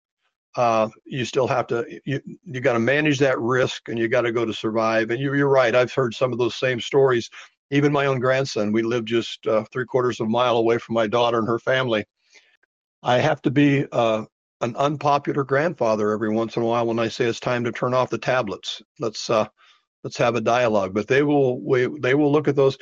uh, 0.56 0.88
you 1.04 1.24
still 1.24 1.46
have 1.46 1.66
to 1.66 1.84
you 2.04 2.20
you 2.44 2.60
got 2.60 2.74
to 2.74 2.78
manage 2.78 3.18
that 3.18 3.38
risk 3.40 3.88
and 3.88 3.98
you 3.98 4.08
got 4.08 4.22
to 4.22 4.32
go 4.32 4.44
to 4.44 4.52
survive. 4.52 5.10
And 5.10 5.20
you, 5.20 5.34
you're 5.34 5.48
right 5.48 5.74
i've 5.74 5.92
heard 5.92 6.14
some 6.14 6.32
of 6.32 6.38
those 6.38 6.54
same 6.54 6.80
stories. 6.80 7.30
Even 7.70 7.92
my 7.92 8.06
own 8.06 8.20
grandson 8.20 8.72
we 8.72 8.82
live 8.82 9.04
just 9.04 9.46
uh, 9.46 9.64
three 9.72 9.84
quarters 9.84 10.20
of 10.20 10.26
a 10.26 10.30
mile 10.30 10.56
away 10.56 10.78
from 10.78 10.94
my 10.94 11.06
daughter 11.06 11.38
and 11.38 11.48
her 11.48 11.58
family. 11.58 12.04
I 13.02 13.18
have 13.18 13.42
to 13.42 13.50
be 13.50 13.86
uh, 13.90 14.24
an 14.60 14.76
unpopular 14.76 15.44
grandfather 15.44 16.10
every 16.10 16.30
once 16.30 16.56
in 16.56 16.62
a 16.62 16.66
while 16.66 16.86
when 16.86 16.98
i 16.98 17.08
say 17.08 17.26
it's 17.26 17.40
time 17.40 17.64
to 17.64 17.72
turn 17.72 17.94
off 17.94 18.10
the 18.10 18.18
tablets. 18.18 18.80
Let's 19.00 19.28
uh, 19.30 19.48
let's 20.04 20.16
have 20.18 20.36
a 20.36 20.40
dialogue. 20.40 20.94
But 20.94 21.08
they 21.08 21.22
will 21.22 21.60
we, 21.60 21.88
they 22.00 22.14
will 22.14 22.30
look 22.30 22.48
at 22.48 22.56
those. 22.56 22.78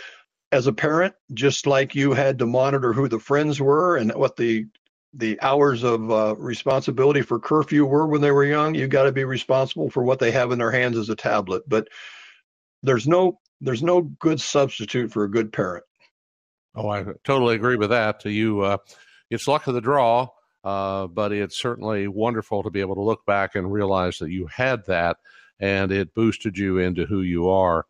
As 0.51 0.67
a 0.67 0.73
parent 0.73 1.15
just 1.33 1.67
like 1.67 1.95
you 1.95 2.13
had 2.13 2.39
to 2.41 2.47
monitor 2.47 2.93
who 2.93 3.09
the 3.09 3.19
friends 3.19 3.59
were 3.59 3.97
and 3.97 4.13
what 4.13 4.37
the 4.37 4.67
the 5.15 5.41
hours 5.41 5.83
of 5.83 6.11
uh, 6.11 6.35
responsibility 6.37 7.23
for 7.23 7.39
curfew 7.39 7.85
were 7.85 8.07
when 8.07 8.21
they 8.21 8.31
were 8.31 8.45
young. 8.45 8.75
You 8.75 8.89
got 8.89 9.05
to 9.05 9.13
be 9.13 9.25
responsible 9.25 9.91
for 9.91 10.03
what 10.03 10.19
they 10.19 10.31
have 10.31 10.53
in 10.53 10.59
their 10.59 10.71
hands 10.71 10.97
as 10.97 11.09
a 11.09 11.17
tablet. 11.17 11.63
But 11.69 11.89
there's 12.83 13.07
no 13.07 13.39
there's 13.61 13.83
no 13.83 14.03
good 14.03 14.41
substitute 14.41 15.13
for 15.13 15.25
a 15.25 15.31
good 15.31 15.53
parent. 15.53 15.85
Oh, 16.75 16.89
I 16.89 17.05
totally 17.25 17.55
agree 17.55 17.77
with 17.77 17.91
that. 17.91 18.25
You, 18.25 18.63
uh, 18.63 18.79
it's 19.31 19.47
luck 19.47 19.67
of 19.67 19.75
the 19.75 19.81
draw, 19.81 20.29
uh, 20.65 21.07
but 21.07 21.33
it's 21.33 21.61
certainly 21.61 22.09
wonderful 22.09 22.63
to 22.63 22.71
be 22.71 22.81
able 22.81 22.95
to 22.97 23.03
look 23.03 23.25
back 23.27 23.55
and 23.55 23.73
realize 23.73 24.19
that 24.19 24.31
you 24.31 24.49
had 24.49 24.87
that, 24.87 25.19
and 25.61 25.93
it 25.93 26.15
boosted 26.15 26.59
you 26.59 26.79
into 26.79 27.05
who 27.07 27.21
you 27.21 27.49
are. 27.51 27.87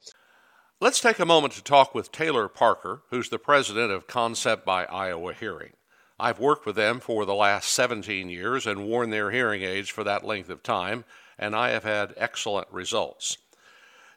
Let's 0.80 1.00
take 1.00 1.20
a 1.20 1.26
moment 1.26 1.54
to 1.54 1.62
talk 1.62 1.94
with 1.94 2.10
Taylor 2.10 2.48
Parker, 2.48 3.02
who's 3.10 3.28
the 3.28 3.38
president 3.38 3.92
of 3.92 4.08
Concept 4.08 4.66
by 4.66 4.84
Iowa 4.84 5.32
Hearing. 5.32 5.74
I've 6.18 6.38
worked 6.38 6.66
with 6.66 6.76
them 6.76 7.00
for 7.00 7.24
the 7.24 7.34
last 7.34 7.68
17 7.72 8.28
years 8.28 8.66
and 8.66 8.86
worn 8.86 9.10
their 9.10 9.30
hearing 9.30 9.62
aids 9.62 9.88
for 9.88 10.04
that 10.04 10.24
length 10.24 10.50
of 10.50 10.62
time, 10.62 11.04
and 11.38 11.56
I 11.56 11.70
have 11.70 11.84
had 11.84 12.14
excellent 12.16 12.68
results. 12.70 13.38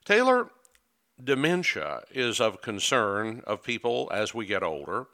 Taylor, 0.04 0.50
dementia 1.24 2.02
is 2.12 2.40
of 2.40 2.62
concern 2.62 3.42
of 3.48 3.64
people 3.64 4.10
as 4.14 4.34
we 4.34 4.46
get 4.46 4.64
older, 4.64 5.08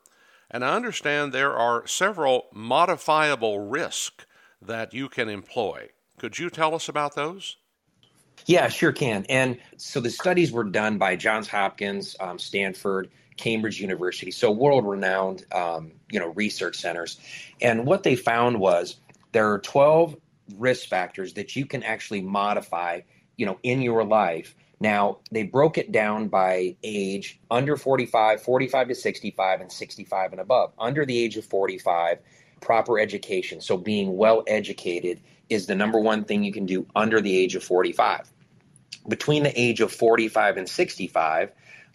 and 0.50 0.66
I 0.66 0.76
understand 0.76 1.32
there 1.32 1.56
are 1.56 1.88
several 1.88 2.48
modifiable 2.54 3.60
risks 3.60 4.26
that 4.62 4.94
you 4.94 5.08
can 5.08 5.30
employ. 5.30 5.90
Could 6.18 6.38
you 6.38 6.50
tell 6.50 6.76
us 6.76 6.90
about 6.90 7.16
those? 7.16 7.58
Yeah, 8.46 8.68
sure 8.68 8.92
can. 8.92 9.26
And 9.30 9.58
so 9.78 10.00
the 10.00 10.10
studies 10.10 10.52
were 10.52 10.64
done 10.64 10.98
by 10.98 11.16
Johns 11.16 11.48
Hopkins, 11.48 12.16
um, 12.20 12.40
Stanford, 12.40 13.10
Cambridge 13.38 13.80
University, 13.80 14.32
so 14.32 14.52
world-renowned, 14.52 15.46
um, 15.54 15.92
you 16.12 16.20
know, 16.20 16.30
research 16.30 16.78
centers. 16.78 17.20
And 17.62 17.86
what 17.86 18.04
they 18.04 18.16
found 18.16 18.60
was 18.60 18.98
there 19.32 19.52
are 19.52 19.60
12 19.60 20.16
risk 20.58 20.88
factors 20.88 21.34
that 21.34 21.56
you 21.56 21.66
can 21.66 21.84
actually 21.84 22.22
modify, 22.22 23.02
you 23.38 23.46
know, 23.46 23.58
in 23.64 23.82
your 23.82 24.04
life. 24.04 24.56
Now, 24.80 25.20
they 25.32 25.44
broke 25.44 25.78
it 25.78 25.92
down 25.92 26.28
by 26.28 26.76
age 26.84 27.40
under 27.50 27.78
45, 27.78 28.42
45 28.42 28.88
to 28.90 28.96
65, 28.96 29.62
and 29.62 29.72
65 29.72 30.32
and 30.32 30.42
above. 30.42 30.74
Under 30.80 31.06
the 31.06 31.18
age 31.18 31.38
of 31.38 31.46
45, 31.46 32.18
proper 32.62 33.00
education, 33.00 33.62
so 33.62 33.78
being 33.78 34.18
well 34.18 34.44
educated, 34.48 35.22
is 35.50 35.68
the 35.68 35.76
number 35.76 36.00
one 36.00 36.24
thing 36.24 36.44
you 36.44 36.54
can 36.54 36.66
do 36.66 36.88
under 36.96 37.22
the 37.22 37.38
age 37.38 37.56
of 37.56 37.64
45. 37.64 38.32
Between 39.08 39.44
the 39.44 39.60
age 39.60 39.82
of 39.82 39.92
45 39.92 40.58
and 40.58 40.68
65, 40.68 41.52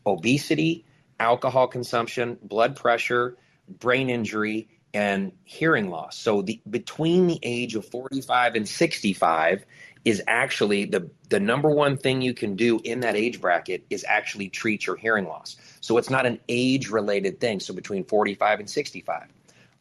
obesity, 0.07 0.85
alcohol 1.19 1.69
consumption, 1.69 2.39
blood 2.43 2.77
pressure, 2.77 3.37
brain 3.69 4.11
injury, 4.11 4.69
and 4.95 5.33
hearing 5.45 5.91
loss. 5.91 6.17
So 6.17 6.43
the 6.43 6.61
between 6.71 7.27
the 7.27 7.39
age 7.43 7.75
of 7.75 7.87
45 7.87 8.55
and 8.55 8.69
65 8.69 9.67
is 10.05 10.23
actually 10.27 10.85
the 10.87 11.11
the 11.29 11.41
number 11.41 11.69
one 11.69 11.99
thing 11.99 12.23
you 12.23 12.33
can 12.33 12.57
do 12.57 12.81
in 12.85 13.01
that 13.01 13.17
age 13.17 13.41
bracket 13.41 13.85
is 13.91 14.05
actually 14.09 14.49
treat 14.49 14.87
your 14.87 14.97
hearing 14.97 15.27
loss. 15.27 15.57
So 15.81 15.99
it's 15.99 16.11
not 16.11 16.25
an 16.25 16.41
age 16.49 16.89
related 16.89 17.41
thing. 17.41 17.61
So 17.61 17.75
between 17.75 18.05
45 18.05 18.61
and 18.61 18.71
65. 18.71 19.27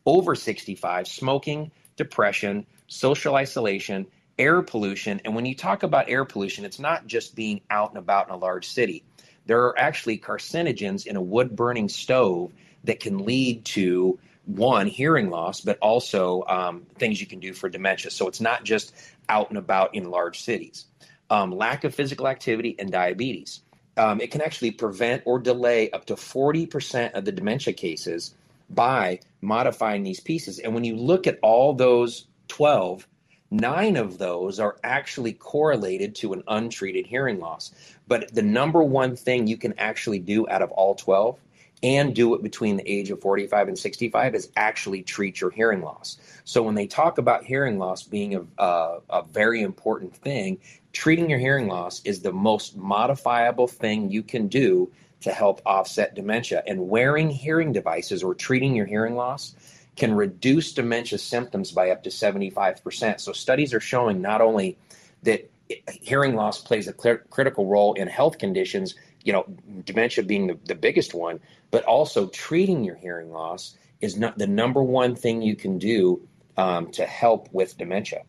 Over 0.07 0.35
65, 0.35 1.07
smoking, 1.07 1.71
depression, 1.95 2.65
social 2.87 3.35
isolation, 3.35 4.05
air 4.37 4.61
pollution. 4.61 5.21
And 5.23 5.35
when 5.35 5.45
you 5.45 5.55
talk 5.55 5.83
about 5.83 6.09
air 6.09 6.25
pollution, 6.25 6.65
it's 6.65 6.79
not 6.79 7.07
just 7.07 7.35
being 7.35 7.61
out 7.69 7.89
and 7.89 7.97
about 7.97 8.27
in 8.27 8.33
a 8.33 8.37
large 8.37 8.67
city. 8.67 9.03
There 9.45 9.63
are 9.65 9.77
actually 9.77 10.17
carcinogens 10.17 11.05
in 11.05 11.15
a 11.15 11.21
wood 11.21 11.55
burning 11.55 11.89
stove 11.89 12.51
that 12.83 12.99
can 12.99 13.25
lead 13.25 13.65
to 13.65 14.19
one 14.45 14.87
hearing 14.87 15.29
loss, 15.29 15.61
but 15.61 15.77
also 15.81 16.43
um, 16.47 16.85
things 16.97 17.19
you 17.19 17.27
can 17.27 17.39
do 17.39 17.53
for 17.53 17.69
dementia. 17.69 18.11
So 18.11 18.27
it's 18.27 18.41
not 18.41 18.63
just 18.63 18.93
out 19.29 19.49
and 19.49 19.57
about 19.57 19.95
in 19.95 20.09
large 20.09 20.41
cities. 20.41 20.85
Um, 21.29 21.51
lack 21.51 21.83
of 21.83 21.95
physical 21.95 22.27
activity 22.27 22.75
and 22.77 22.91
diabetes. 22.91 23.61
Um, 23.97 24.21
it 24.21 24.29
can 24.29 24.41
actually 24.41 24.71
prevent 24.71 25.23
or 25.25 25.39
delay 25.39 25.89
up 25.91 26.05
to 26.05 26.15
40% 26.15 27.13
of 27.13 27.25
the 27.25 27.31
dementia 27.31 27.73
cases 27.73 28.35
by 28.69 29.19
modifying 29.41 30.03
these 30.03 30.19
pieces. 30.19 30.59
And 30.59 30.73
when 30.73 30.83
you 30.83 30.95
look 30.95 31.27
at 31.27 31.39
all 31.41 31.73
those 31.73 32.27
12, 32.49 33.07
nine 33.51 33.95
of 33.95 34.17
those 34.17 34.59
are 34.59 34.77
actually 34.83 35.33
correlated 35.33 36.15
to 36.15 36.33
an 36.33 36.43
untreated 36.47 37.05
hearing 37.05 37.39
loss. 37.39 37.73
But 38.07 38.33
the 38.33 38.41
number 38.41 38.83
one 38.83 39.15
thing 39.15 39.47
you 39.47 39.57
can 39.57 39.73
actually 39.77 40.19
do 40.19 40.47
out 40.49 40.61
of 40.61 40.71
all 40.71 40.95
12 40.95 41.39
and 41.83 42.15
do 42.15 42.33
it 42.33 42.41
between 42.41 42.77
the 42.77 42.89
age 42.91 43.11
of 43.11 43.21
45 43.21 43.67
and 43.67 43.77
65 43.77 44.35
is 44.35 44.49
actually 44.55 45.03
treat 45.03 45.41
your 45.41 45.51
hearing 45.51 45.81
loss. 45.81 46.17
So 46.43 46.63
when 46.63 46.75
they 46.75 46.87
talk 46.87 47.17
about 47.17 47.43
hearing 47.43 47.77
loss 47.77 48.03
being 48.03 48.35
a, 48.35 48.41
a, 48.57 48.61
uh, 48.61 48.99
a, 49.09 49.23
very 49.23 49.61
important 49.61 50.15
thing, 50.15 50.59
treating 50.93 51.29
your 51.29 51.39
hearing 51.39 51.67
loss 51.67 52.01
is 52.03 52.21
the 52.21 52.31
most 52.31 52.75
modifiable 52.77 53.67
thing 53.67 54.09
you 54.09 54.23
can 54.23 54.47
do 54.47 54.91
to 55.21 55.31
help 55.31 55.61
offset 55.65 56.15
dementia. 56.15 56.63
And 56.65 56.89
wearing 56.89 57.29
hearing 57.29 57.71
devices 57.71 58.23
or 58.23 58.33
treating 58.33 58.75
your 58.75 58.85
hearing 58.85 59.15
loss 59.15 59.55
can 59.95 60.13
reduce 60.13 60.73
dementia 60.73 61.17
symptoms 61.17 61.71
by 61.71 61.89
up 61.89 62.03
to 62.03 62.09
75%. 62.09 63.19
So 63.19 63.31
studies 63.31 63.73
are 63.73 63.79
showing 63.79 64.21
not 64.21 64.41
only 64.41 64.77
that 65.23 65.49
hearing 65.89 66.35
loss 66.35 66.61
plays 66.61 66.87
a 66.87 66.93
cl- 66.97 67.19
critical 67.29 67.65
role 67.65 67.93
in 67.93 68.07
health 68.07 68.37
conditions, 68.37 68.95
you 69.23 69.33
know, 69.33 69.45
dementia 69.85 70.23
being 70.23 70.47
the, 70.47 70.59
the 70.65 70.75
biggest 70.75 71.13
one, 71.13 71.39
but 71.71 71.83
also 71.85 72.27
treating 72.27 72.83
your 72.83 72.95
hearing 72.95 73.31
loss 73.31 73.77
is 74.01 74.17
not 74.17 74.37
the 74.37 74.47
number 74.47 74.83
one 74.83 75.15
thing 75.15 75.41
you 75.41 75.55
can 75.55 75.79
do 75.79 76.27
um, 76.57 76.91
to 76.91 77.05
help 77.05 77.49
with 77.51 77.77
dementia. 77.77 78.23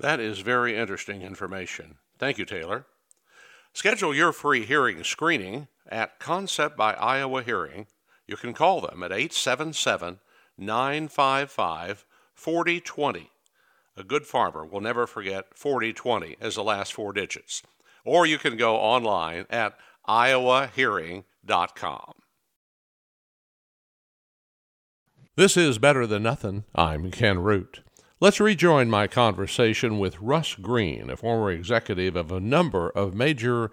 That 0.00 0.20
is 0.20 0.38
very 0.40 0.76
interesting 0.76 1.22
information. 1.22 1.96
Thank 2.18 2.38
you, 2.38 2.44
Taylor. 2.44 2.86
Schedule 3.74 4.14
your 4.14 4.32
free 4.32 4.64
hearing 4.64 5.02
screening 5.04 5.68
at 5.88 6.18
Concept 6.18 6.76
by 6.76 6.94
Iowa 6.94 7.42
Hearing. 7.42 7.86
You 8.26 8.36
can 8.36 8.52
call 8.52 8.80
them 8.80 9.02
at 9.02 9.12
877 9.12 10.20
955 10.58 12.04
4020. 12.34 13.30
A 13.96 14.04
good 14.04 14.26
farmer 14.26 14.64
will 14.64 14.80
never 14.80 15.06
forget 15.06 15.46
4020 15.54 16.36
as 16.40 16.54
the 16.54 16.64
last 16.64 16.92
four 16.92 17.12
digits. 17.12 17.62
Or 18.04 18.26
you 18.26 18.38
can 18.38 18.56
go 18.56 18.76
online 18.76 19.46
at 19.50 19.74
iowahearing.com. 20.08 22.12
This 25.34 25.56
is 25.56 25.78
Better 25.78 26.06
Than 26.06 26.22
Nothing. 26.22 26.64
I'm 26.74 27.10
Ken 27.10 27.38
Root. 27.38 27.80
Let's 28.20 28.38
rejoin 28.38 28.90
my 28.90 29.06
conversation 29.06 29.98
with 29.98 30.20
Russ 30.20 30.54
Green, 30.54 31.10
a 31.10 31.16
former 31.16 31.50
executive 31.50 32.16
of 32.16 32.30
a 32.30 32.38
number 32.38 32.90
of 32.90 33.14
major 33.14 33.70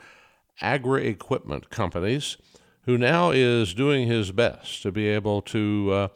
agri 0.62 1.08
equipment 1.08 1.70
companies, 1.70 2.38
who 2.84 2.98
now 2.98 3.32
is 3.32 3.74
doing 3.74 4.08
his 4.08 4.32
best 4.32 4.82
to 4.84 4.92
be 4.92 5.08
able 5.08 5.42
to 5.44 5.92
uh, 5.94 6.08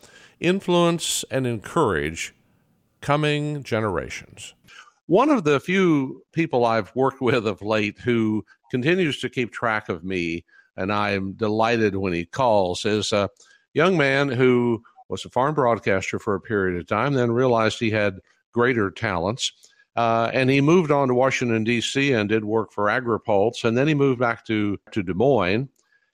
influence 0.43 1.25
and 1.31 1.47
encourage 1.47 2.35
coming 3.01 3.63
generations. 3.63 4.53
One 5.07 5.29
of 5.29 5.43
the 5.43 5.59
few 5.59 6.23
people 6.31 6.65
I've 6.65 6.95
worked 6.95 7.21
with 7.21 7.47
of 7.47 7.61
late 7.61 7.97
who 7.99 8.45
continues 8.69 9.19
to 9.21 9.29
keep 9.29 9.51
track 9.51 9.89
of 9.89 10.03
me, 10.03 10.45
and 10.77 10.91
I 10.91 11.11
am 11.11 11.33
delighted 11.33 11.95
when 11.95 12.13
he 12.13 12.25
calls, 12.25 12.85
is 12.85 13.11
a 13.11 13.29
young 13.73 13.97
man 13.97 14.29
who 14.29 14.83
was 15.09 15.25
a 15.25 15.29
farm 15.29 15.55
broadcaster 15.55 16.19
for 16.19 16.35
a 16.35 16.41
period 16.41 16.79
of 16.79 16.87
time, 16.87 17.13
then 17.13 17.31
realized 17.31 17.79
he 17.79 17.91
had 17.91 18.19
greater 18.53 18.89
talents. 18.89 19.51
Uh, 19.95 20.31
and 20.33 20.49
he 20.49 20.59
moved 20.59 20.89
on 20.89 21.07
to 21.07 21.13
Washington, 21.13 21.63
D.C., 21.63 22.13
and 22.13 22.29
did 22.29 22.45
work 22.45 22.71
for 22.71 22.85
AgriPulse. 22.85 23.63
And 23.63 23.77
then 23.77 23.87
he 23.87 23.93
moved 23.93 24.19
back 24.19 24.45
to, 24.47 24.79
to 24.91 25.03
Des 25.03 25.13
Moines. 25.13 25.69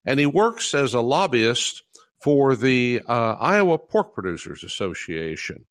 And 0.06 0.20
he 0.20 0.26
works 0.26 0.74
as 0.74 0.94
a 0.94 1.02
lobbyist 1.02 1.84
for 2.22 2.56
the 2.56 3.02
uh, 3.08 3.34
Iowa 3.40 3.78
Pork 3.78 4.14
Producers 4.14 4.64
Association. 4.64 5.66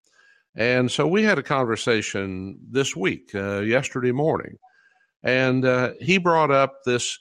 And 0.56 0.90
so 0.90 1.06
we 1.06 1.22
had 1.22 1.38
a 1.38 1.42
conversation 1.42 2.58
this 2.70 2.96
week, 2.96 3.30
uh, 3.34 3.60
yesterday 3.60 4.12
morning, 4.12 4.56
and 5.22 5.64
uh, 5.64 5.92
he 6.00 6.18
brought 6.18 6.50
up 6.50 6.78
this 6.84 7.18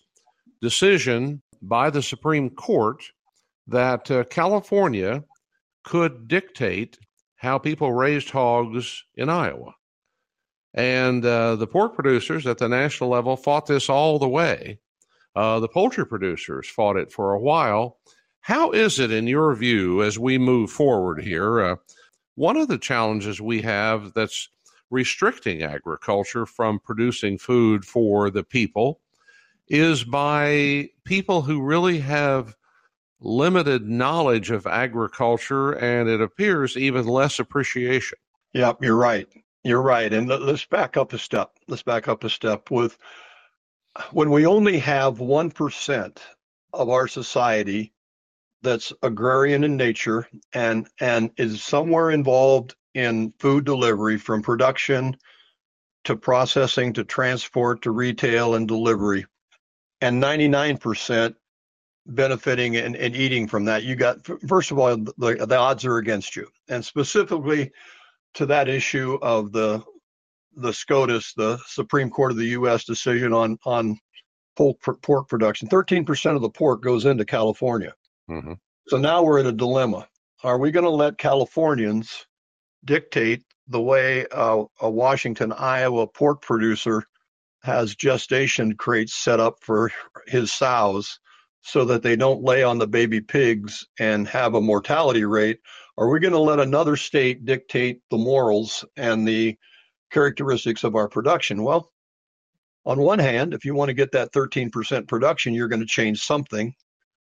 decision 0.62 1.42
by 1.62 1.90
the 1.90 2.02
Supreme 2.02 2.50
Court 2.50 3.04
that 3.68 4.10
uh, 4.10 4.24
California 4.26 5.24
could 5.84 6.28
dictate 6.28 6.98
how 7.36 7.58
people 7.58 7.94
raised 7.94 8.30
hogs 8.30 9.04
in 9.16 9.30
Iowa. 9.30 9.74
And 10.74 11.26
uh, 11.26 11.56
the 11.56 11.68
pork 11.68 11.96
producers 11.96 12.46
at 12.46 12.58
the 12.58 12.70
national 12.70 13.10
level 13.10 13.36
fought 13.36 13.66
this 13.66 13.90
all 13.90 14.20
the 14.20 14.28
way. 14.28 14.80
Uh, 15.36 15.60
the 15.60 15.68
poultry 15.68 16.06
producers 16.06 16.68
fought 16.68 16.98
it 16.98 17.12
for 17.12 17.34
a 17.34 17.40
while. 17.40 18.00
How 18.48 18.72
is 18.72 18.98
it, 18.98 19.12
in 19.12 19.28
your 19.28 19.54
view, 19.56 20.02
as 20.02 20.18
we 20.18 20.38
move 20.38 20.72
forward 20.72 21.22
here? 21.22 21.60
Uh, 21.60 21.76
one 22.36 22.56
of 22.56 22.70
the 22.70 22.78
challenges 22.78 23.42
we 23.42 23.62
have 23.64 24.14
that's 24.14 24.48
restricting 24.90 25.64
agriculture 25.64 26.46
from 26.46 26.80
producing 26.80 27.38
food 27.38 27.84
for 27.84 28.30
the 28.30 28.46
people 28.46 29.02
is 29.68 30.06
by 30.06 30.88
people 31.04 31.42
who 31.42 31.62
really 31.62 32.00
have 32.00 32.56
limited 33.20 33.90
knowledge 33.90 34.50
of 34.50 34.66
agriculture 34.66 35.74
and 35.74 36.08
it 36.08 36.22
appears 36.22 36.78
even 36.78 37.06
less 37.06 37.40
appreciation. 37.40 38.18
Yep, 38.54 38.78
you're 38.82 38.96
right. 38.96 39.28
You're 39.66 39.82
right. 39.82 40.14
And 40.14 40.30
let's 40.30 40.64
back 40.64 40.96
up 40.96 41.12
a 41.12 41.18
step. 41.18 41.52
Let's 41.68 41.84
back 41.84 42.08
up 42.08 42.24
a 42.24 42.30
step 42.30 42.72
with 42.72 42.98
when 44.12 44.30
we 44.32 44.46
only 44.46 44.80
have 44.80 45.18
1% 45.18 46.18
of 46.72 46.88
our 46.90 47.10
society 47.10 47.92
that's 48.62 48.94
agrarian 49.04 49.64
in 49.64 49.78
nature 49.78 50.28
and 50.54 50.88
and 51.00 51.32
is 51.38 51.64
somewhere 51.64 52.12
involved 52.12 52.76
in 52.94 53.34
food 53.40 53.66
delivery 53.66 54.18
from 54.18 54.42
production 54.42 55.16
to 56.04 56.16
processing 56.16 56.94
to 56.94 57.04
transport 57.04 57.82
to 57.82 57.92
retail 57.92 58.56
and 58.56 58.68
delivery 58.68 59.26
and 60.02 60.22
99% 60.22 61.36
benefiting 62.08 62.78
and, 62.78 62.96
and 62.96 63.16
eating 63.16 63.48
from 63.48 63.66
that 63.66 63.84
you 63.84 63.96
got 63.96 64.18
first 64.48 64.72
of 64.72 64.80
all 64.80 64.96
the, 64.96 65.46
the 65.48 65.58
odds 65.58 65.86
are 65.86 65.98
against 65.98 66.36
you 66.36 66.48
and 66.70 66.84
specifically 66.84 67.72
to 68.34 68.46
that 68.46 68.70
issue 68.70 69.18
of 69.22 69.52
the 69.52 69.84
the 70.58 70.74
SCOTUS, 70.74 71.34
the 71.36 71.60
Supreme 71.68 72.10
Court 72.10 72.32
of 72.32 72.38
the 72.38 72.48
U.S. 72.48 72.84
decision 72.84 73.32
on 73.32 73.58
on 73.66 73.98
pork, 74.56 75.02
pork 75.02 75.30
production. 75.30 75.70
Thirteen 75.70 76.04
percent 76.04 76.36
of 76.36 76.42
the 76.42 76.50
pork 76.50 76.82
goes 76.82 77.06
into 77.06 77.26
California. 77.26 77.94
Mm-hmm. 78.30 78.54
So 78.88 78.98
now 78.98 79.24
we're 79.24 79.40
in 79.40 79.48
a 79.48 79.52
dilemma. 79.52 80.08
Are 80.44 80.58
we 80.58 80.72
going 80.72 80.86
to 80.86 80.90
let 80.90 81.18
Californians 81.18 82.26
dictate 82.86 83.44
the 83.68 83.82
way 83.82 84.26
a 84.32 84.66
Washington, 84.82 85.52
Iowa 85.52 86.08
pork 86.08 86.42
producer 86.42 87.04
has 87.64 87.96
gestation 87.96 88.76
crates 88.76 89.14
set 89.14 89.40
up 89.40 89.58
for 89.62 89.92
his 90.28 90.54
sows 90.54 91.20
so 91.64 91.84
that 91.86 92.02
they 92.02 92.16
don't 92.16 92.44
lay 92.44 92.64
on 92.64 92.78
the 92.78 92.88
baby 92.88 93.20
pigs 93.20 93.86
and 94.00 94.28
have 94.28 94.54
a 94.54 94.62
mortality 94.62 95.26
rate? 95.26 95.60
Are 95.98 96.08
we 96.08 96.20
going 96.20 96.34
to 96.34 96.40
let 96.40 96.60
another 96.60 96.96
state 96.96 97.44
dictate 97.44 98.02
the 98.10 98.18
morals 98.18 98.86
and 98.96 99.28
the 99.28 99.58
characteristics 100.12 100.84
of 100.86 100.96
our 100.96 101.10
production? 101.10 101.64
Well, 101.64 101.92
on 102.86 103.00
one 103.02 103.20
hand, 103.20 103.54
if 103.54 103.66
you 103.66 103.74
want 103.74 103.90
to 103.90 103.94
get 103.94 104.14
that 104.14 104.32
13% 104.32 105.08
production, 105.08 105.54
you're 105.54 105.68
going 105.68 105.82
to 105.82 105.86
change 105.86 106.24
something 106.24 106.74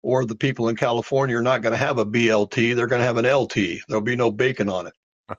or 0.02 0.24
the 0.24 0.36
people 0.36 0.68
in 0.68 0.76
California 0.76 1.36
are 1.36 1.42
not 1.42 1.62
going 1.62 1.72
to 1.72 1.78
have 1.78 1.98
a 1.98 2.06
BLT, 2.06 2.74
they're 2.74 2.86
going 2.86 3.00
to 3.00 3.06
have 3.06 3.16
an 3.16 3.26
LT. 3.26 3.80
There'll 3.88 4.02
be 4.02 4.16
no 4.16 4.30
bacon 4.30 4.68
on 4.68 4.86
it. 4.86 4.94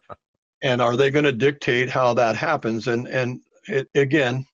and 0.61 0.81
are 0.81 0.97
they 0.97 1.11
going 1.11 1.25
to 1.25 1.31
dictate 1.31 1.89
how 1.89 2.13
that 2.15 2.35
happens? 2.35 2.87
And 2.87 3.07
and 3.07 3.41
it, 3.67 3.87
again, 3.95 4.45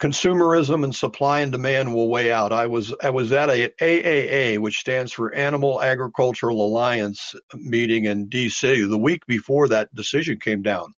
consumerism 0.00 0.84
and 0.84 0.94
supply 0.94 1.40
and 1.40 1.52
demand 1.52 1.92
will 1.92 2.08
weigh 2.08 2.32
out. 2.32 2.52
I 2.52 2.66
was 2.66 2.94
I 3.02 3.10
was 3.10 3.32
at 3.32 3.50
a 3.50 3.68
AAA, 3.80 4.58
which 4.58 4.78
stands 4.78 5.12
for 5.12 5.34
Animal 5.34 5.82
Agricultural 5.82 6.64
Alliance 6.64 7.34
meeting 7.54 8.06
in 8.06 8.28
DC 8.28 8.88
the 8.88 8.98
week 8.98 9.24
before 9.26 9.68
that 9.68 9.94
decision 9.94 10.38
came 10.38 10.62
down. 10.62 10.94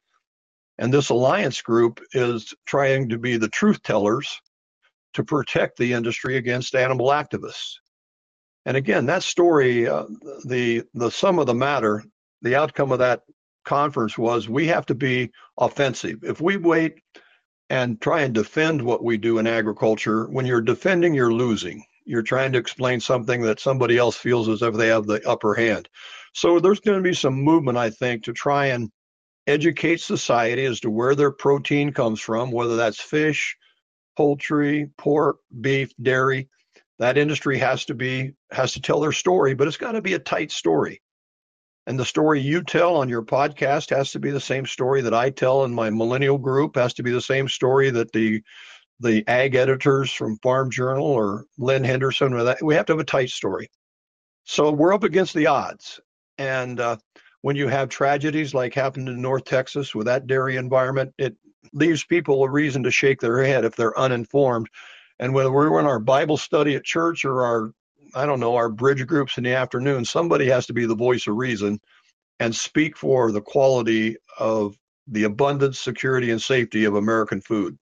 And 0.77 0.93
this 0.93 1.09
alliance 1.09 1.61
group 1.61 1.99
is 2.13 2.53
trying 2.65 3.09
to 3.09 3.17
be 3.17 3.35
the 3.35 3.49
truth 3.49 3.83
tellers 3.83 4.39
to 5.13 5.23
protect 5.23 5.77
the 5.77 5.93
industry 5.93 6.37
against 6.37 6.75
animal 6.75 7.07
activists. 7.07 7.75
And 8.69 8.77
again, 8.77 9.07
that 9.07 9.23
story, 9.23 9.87
uh, 9.87 10.05
the 10.45 10.83
the 10.93 11.09
sum 11.09 11.39
of 11.39 11.47
the 11.47 11.55
matter, 11.55 12.03
the 12.43 12.55
outcome 12.55 12.91
of 12.91 12.99
that 12.99 13.23
conference 13.65 14.15
was 14.15 14.47
we 14.47 14.67
have 14.67 14.85
to 14.85 14.93
be 14.93 15.31
offensive. 15.57 16.19
If 16.21 16.39
we 16.39 16.55
wait 16.57 17.01
and 17.71 17.99
try 17.99 18.21
and 18.21 18.31
defend 18.31 18.79
what 18.79 19.03
we 19.03 19.17
do 19.17 19.39
in 19.39 19.47
agriculture, 19.47 20.27
when 20.27 20.45
you're 20.45 20.61
defending, 20.61 21.15
you're 21.15 21.33
losing. 21.33 21.83
You're 22.05 22.21
trying 22.21 22.51
to 22.51 22.59
explain 22.59 22.99
something 22.99 23.41
that 23.41 23.59
somebody 23.59 23.97
else 23.97 24.15
feels 24.15 24.47
as 24.47 24.61
if 24.61 24.75
they 24.75 24.89
have 24.89 25.07
the 25.07 25.27
upper 25.27 25.55
hand. 25.55 25.89
So 26.35 26.59
there's 26.59 26.79
going 26.79 26.99
to 26.99 27.09
be 27.09 27.15
some 27.15 27.41
movement, 27.41 27.79
I 27.79 27.89
think, 27.89 28.23
to 28.25 28.33
try 28.33 28.67
and 28.67 28.91
educate 29.47 29.99
society 29.99 30.65
as 30.65 30.79
to 30.81 30.91
where 30.91 31.15
their 31.15 31.31
protein 31.31 31.91
comes 31.91 32.21
from, 32.21 32.51
whether 32.51 32.75
that's 32.75 33.01
fish, 33.01 33.57
poultry, 34.15 34.91
pork, 34.95 35.37
beef, 35.59 35.91
dairy. 35.99 36.49
That 36.99 37.17
industry 37.17 37.57
has 37.57 37.85
to 37.85 37.93
be 37.95 38.33
has 38.51 38.73
to 38.73 38.81
tell 38.81 38.99
their 38.99 39.11
story, 39.11 39.53
but 39.55 39.67
it's 39.67 39.77
got 39.77 39.93
to 39.93 40.01
be 40.01 40.13
a 40.13 40.19
tight 40.19 40.51
story. 40.51 41.01
And 41.87 41.97
the 41.97 42.05
story 42.05 42.39
you 42.39 42.61
tell 42.61 42.97
on 42.97 43.09
your 43.09 43.23
podcast 43.23 43.95
has 43.95 44.11
to 44.11 44.19
be 44.19 44.31
the 44.31 44.39
same 44.39 44.65
story 44.65 45.01
that 45.01 45.13
I 45.13 45.29
tell 45.29 45.63
in 45.63 45.73
my 45.73 45.89
millennial 45.89 46.37
group, 46.37 46.75
has 46.75 46.93
to 46.95 47.03
be 47.03 47.11
the 47.11 47.21
same 47.21 47.47
story 47.47 47.89
that 47.89 48.11
the 48.11 48.43
the 48.99 49.25
ag 49.27 49.55
editors 49.55 50.11
from 50.11 50.37
Farm 50.43 50.69
Journal 50.69 51.05
or 51.05 51.45
Lynn 51.57 51.85
Henderson 51.85 52.33
or 52.33 52.43
that 52.43 52.61
we 52.61 52.75
have 52.75 52.85
to 52.87 52.93
have 52.93 52.99
a 52.99 53.05
tight 53.05 53.29
story. 53.29 53.69
So 54.43 54.71
we're 54.71 54.93
up 54.93 55.03
against 55.03 55.33
the 55.33 55.47
odds. 55.47 55.99
And 56.37 56.79
uh, 56.79 56.97
when 57.41 57.55
you 57.55 57.69
have 57.69 57.89
tragedies 57.89 58.53
like 58.53 58.73
happened 58.73 59.07
in 59.07 59.21
North 59.21 59.45
Texas 59.45 59.95
with 59.95 60.07
that 60.07 60.27
dairy 60.27 60.57
environment, 60.57 61.13
it 61.17 61.37
leaves 61.71 62.03
people 62.03 62.43
a 62.43 62.49
reason 62.49 62.83
to 62.83 62.91
shake 62.91 63.21
their 63.21 63.43
head 63.43 63.63
if 63.63 63.75
they're 63.75 63.97
uninformed. 63.97 64.67
And 65.19 65.33
whether 65.33 65.51
we're 65.51 65.79
in 65.79 65.85
our 65.85 65.99
Bible 65.99 66.37
study 66.37 66.75
at 66.75 66.83
church 66.83 67.25
or 67.25 67.43
our 67.43 67.71
I 68.15 68.25
don't 68.25 68.39
know, 68.39 68.55
our 68.55 68.69
bridge 68.69 69.05
groups 69.05 69.37
in 69.37 69.43
the 69.43 69.53
afternoon, 69.53 70.03
somebody 70.03 70.47
has 70.47 70.65
to 70.67 70.73
be 70.73 70.85
the 70.85 70.95
voice 70.95 71.27
of 71.27 71.35
reason 71.35 71.79
and 72.39 72.55
speak 72.55 72.97
for 72.97 73.31
the 73.31 73.41
quality 73.41 74.15
of 74.39 74.75
the 75.07 75.23
abundance, 75.23 75.79
security, 75.79 76.31
and 76.31 76.41
safety 76.41 76.85
of 76.85 76.95
American 76.95 77.41
food. 77.41 77.77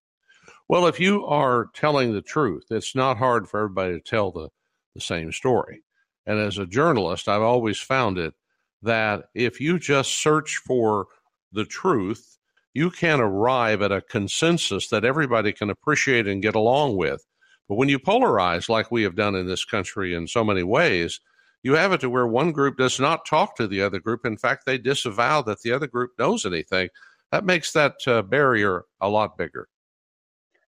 Well, 0.67 0.87
if 0.87 0.99
you 0.99 1.25
are 1.25 1.69
telling 1.73 2.13
the 2.13 2.21
truth, 2.21 2.65
it's 2.69 2.95
not 2.95 3.17
hard 3.17 3.47
for 3.47 3.61
everybody 3.61 3.93
to 3.93 4.01
tell 4.01 4.31
the, 4.31 4.49
the 4.95 5.01
same 5.01 5.31
story. 5.31 5.83
And 6.25 6.39
as 6.39 6.57
a 6.57 6.65
journalist, 6.65 7.29
I've 7.29 7.41
always 7.41 7.79
found 7.79 8.17
it 8.17 8.33
that 8.81 9.25
if 9.33 9.61
you 9.61 9.79
just 9.79 10.13
search 10.13 10.57
for 10.57 11.07
the 11.53 11.65
truth, 11.65 12.37
you 12.73 12.91
can 12.91 13.21
arrive 13.21 13.81
at 13.81 13.91
a 13.91 14.01
consensus 14.01 14.89
that 14.89 15.05
everybody 15.05 15.53
can 15.53 15.69
appreciate 15.69 16.27
and 16.27 16.41
get 16.41 16.55
along 16.55 16.97
with. 16.97 17.25
But 17.67 17.75
when 17.75 17.89
you 17.89 17.99
polarize, 17.99 18.69
like 18.69 18.91
we 18.91 19.03
have 19.03 19.15
done 19.15 19.35
in 19.35 19.47
this 19.47 19.65
country 19.65 20.13
in 20.13 20.27
so 20.27 20.43
many 20.43 20.63
ways, 20.63 21.19
you 21.63 21.73
have 21.73 21.91
it 21.91 22.01
to 22.01 22.09
where 22.09 22.27
one 22.27 22.51
group 22.51 22.77
does 22.77 22.99
not 22.99 23.25
talk 23.25 23.55
to 23.57 23.67
the 23.67 23.81
other 23.81 23.99
group. 23.99 24.25
In 24.25 24.37
fact, 24.37 24.65
they 24.65 24.77
disavow 24.77 25.41
that 25.43 25.61
the 25.61 25.71
other 25.71 25.87
group 25.87 26.11
knows 26.17 26.45
anything. 26.45 26.89
That 27.31 27.45
makes 27.45 27.73
that 27.73 27.95
uh, 28.07 28.21
barrier 28.21 28.85
a 29.01 29.09
lot 29.09 29.37
bigger. 29.37 29.67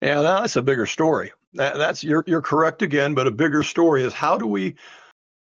Yeah, 0.01 0.21
that's 0.21 0.55
a 0.55 0.61
bigger 0.61 0.85
story. 0.85 1.31
That, 1.53 1.77
that's 1.77 2.03
you're 2.03 2.23
you're 2.27 2.41
correct 2.41 2.81
again, 2.81 3.13
but 3.13 3.27
a 3.27 3.31
bigger 3.31 3.63
story 3.63 4.03
is 4.03 4.13
how 4.13 4.37
do 4.37 4.47
we 4.47 4.75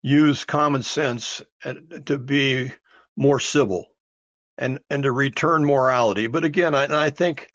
use 0.03 0.45
common 0.45 0.83
sense 0.83 1.43
to 2.05 2.19
be 2.19 2.73
more 3.17 3.41
civil 3.41 3.87
and 4.59 4.79
and 4.91 5.03
to 5.03 5.13
return 5.13 5.65
morality. 5.65 6.27
But 6.27 6.45
again, 6.45 6.75
I, 6.75 7.07
I 7.07 7.11
think 7.11 7.49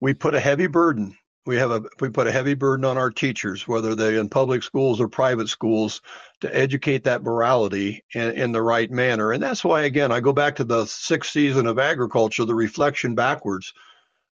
we 0.00 0.12
put 0.12 0.34
a 0.34 0.40
heavy 0.40 0.66
burden 0.66 1.16
we 1.46 1.56
have 1.56 1.70
a 1.70 1.82
we 2.00 2.08
put 2.08 2.26
a 2.26 2.32
heavy 2.32 2.54
burden 2.54 2.84
on 2.84 2.96
our 2.96 3.10
teachers, 3.10 3.68
whether 3.68 3.94
they're 3.94 4.18
in 4.18 4.28
public 4.28 4.62
schools 4.62 5.00
or 5.00 5.08
private 5.08 5.48
schools, 5.48 6.00
to 6.40 6.54
educate 6.56 7.04
that 7.04 7.22
morality 7.22 8.02
in, 8.14 8.30
in 8.32 8.52
the 8.52 8.62
right 8.62 8.90
manner. 8.90 9.32
And 9.32 9.42
that's 9.42 9.64
why, 9.64 9.82
again, 9.82 10.10
I 10.10 10.20
go 10.20 10.32
back 10.32 10.56
to 10.56 10.64
the 10.64 10.86
sixth 10.86 11.32
season 11.32 11.66
of 11.66 11.78
agriculture, 11.78 12.44
the 12.44 12.54
reflection 12.54 13.14
backwards. 13.14 13.72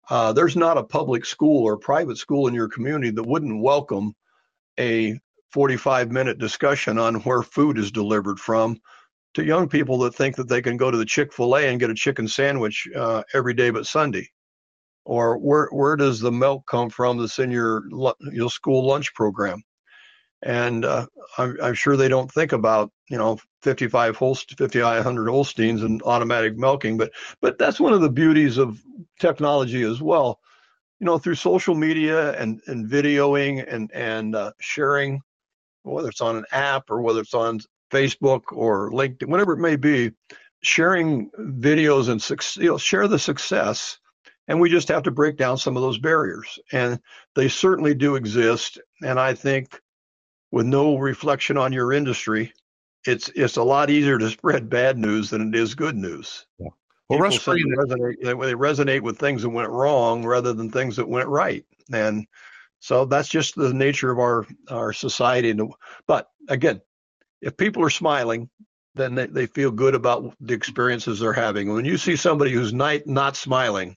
Uh, 0.09 0.31
there's 0.33 0.55
not 0.55 0.77
a 0.77 0.83
public 0.83 1.25
school 1.25 1.63
or 1.63 1.77
private 1.77 2.17
school 2.17 2.47
in 2.47 2.53
your 2.53 2.69
community 2.69 3.11
that 3.11 3.23
wouldn't 3.23 3.61
welcome 3.61 4.15
a 4.79 5.19
45 5.51 6.11
minute 6.11 6.37
discussion 6.37 6.97
on 6.97 7.15
where 7.15 7.43
food 7.43 7.77
is 7.77 7.91
delivered 7.91 8.39
from 8.39 8.79
to 9.33 9.43
young 9.43 9.67
people 9.67 9.97
that 9.99 10.15
think 10.15 10.35
that 10.37 10.47
they 10.47 10.61
can 10.61 10.77
go 10.77 10.89
to 10.89 10.97
the 10.97 11.05
Chick 11.05 11.33
fil 11.33 11.55
A 11.57 11.67
and 11.67 11.79
get 11.79 11.89
a 11.89 11.93
chicken 11.93 12.27
sandwich 12.27 12.87
uh, 12.95 13.23
every 13.33 13.53
day 13.53 13.69
but 13.69 13.85
Sunday 13.85 14.29
or 15.05 15.37
where 15.37 15.67
where 15.71 15.95
does 15.95 16.19
the 16.19 16.31
milk 16.31 16.65
come 16.67 16.89
from 16.89 17.17
that's 17.17 17.39
in 17.39 17.51
your 17.51 17.83
your 18.31 18.49
school 18.49 18.85
lunch 18.85 19.13
program? 19.13 19.63
And 20.43 20.85
uh, 20.85 21.05
I'm, 21.37 21.55
I'm, 21.61 21.73
sure 21.75 21.95
they 21.95 22.07
don't 22.07 22.31
think 22.31 22.51
about 22.51 22.91
you 23.09 23.17
know 23.17 23.37
55 23.61 24.15
Holst 24.15 24.57
5500 24.57 25.29
Holsteins 25.29 25.83
and 25.83 26.01
automatic 26.03 26.57
milking, 26.57 26.97
but 26.97 27.11
but 27.41 27.57
that's 27.57 27.79
one 27.79 27.93
of 27.93 28.01
the 28.01 28.09
beauties 28.09 28.57
of 28.57 28.81
technology 29.19 29.83
as 29.83 30.01
well. 30.01 30.39
You 30.99 31.05
know, 31.05 31.17
through 31.17 31.35
social 31.35 31.75
media 31.75 32.39
and 32.39 32.61
and 32.67 32.89
videoing 32.89 33.65
and 33.67 33.91
and 33.93 34.35
uh, 34.35 34.51
sharing, 34.59 35.21
whether 35.83 36.09
it's 36.09 36.21
on 36.21 36.37
an 36.37 36.45
app 36.51 36.89
or 36.89 37.01
whether 37.01 37.21
it's 37.21 37.33
on 37.33 37.59
Facebook 37.91 38.43
or 38.51 38.91
LinkedIn, 38.91 39.27
whatever 39.27 39.53
it 39.53 39.59
may 39.59 39.75
be, 39.75 40.11
sharing 40.63 41.29
videos 41.39 42.09
and 42.09 42.61
you 42.63 42.69
know, 42.71 42.77
share 42.77 43.07
the 43.07 43.19
success 43.19 43.99
and 44.47 44.59
we 44.59 44.69
just 44.69 44.87
have 44.89 45.03
to 45.03 45.11
break 45.11 45.37
down 45.37 45.57
some 45.57 45.75
of 45.75 45.81
those 45.81 45.97
barriers. 45.97 46.59
And 46.71 46.99
they 47.35 47.47
certainly 47.47 47.93
do 47.93 48.15
exist. 48.15 48.79
And 49.03 49.19
I 49.19 49.33
think 49.33 49.79
with 50.51 50.65
no 50.65 50.97
reflection 50.97 51.57
on 51.57 51.73
your 51.73 51.93
industry, 51.93 52.53
it's 53.05 53.29
it's 53.29 53.57
a 53.57 53.63
lot 53.63 53.89
easier 53.89 54.17
to 54.17 54.29
spread 54.29 54.69
bad 54.69 54.97
news 54.97 55.29
than 55.29 55.49
it 55.49 55.55
is 55.57 55.75
good 55.75 55.95
news. 55.95 56.45
Yeah. 56.59 56.67
Well, 57.09 57.29
People 57.29 57.49
resonate, 57.49 58.21
they 58.21 58.53
resonate 58.53 59.01
with 59.01 59.19
things 59.19 59.41
that 59.41 59.49
went 59.49 59.69
wrong 59.69 60.25
rather 60.25 60.53
than 60.53 60.71
things 60.71 60.95
that 60.95 61.09
went 61.09 61.27
right. 61.27 61.65
And 61.91 62.25
so 62.79 63.03
that's 63.03 63.27
just 63.27 63.55
the 63.55 63.73
nature 63.73 64.11
of 64.11 64.19
our 64.19 64.45
our 64.69 64.93
society. 64.93 65.53
But 66.07 66.29
again, 66.47 66.81
if 67.41 67.57
people 67.57 67.83
are 67.83 67.89
smiling, 67.89 68.49
then 68.95 69.15
they, 69.15 69.25
they 69.27 69.45
feel 69.47 69.71
good 69.71 69.95
about 69.95 70.33
the 70.39 70.53
experiences 70.53 71.19
they're 71.19 71.33
having. 71.33 71.73
When 71.73 71.85
you 71.85 71.97
see 71.97 72.15
somebody 72.15 72.51
who's 72.51 72.73
not, 72.73 73.05
not 73.05 73.35
smiling, 73.35 73.95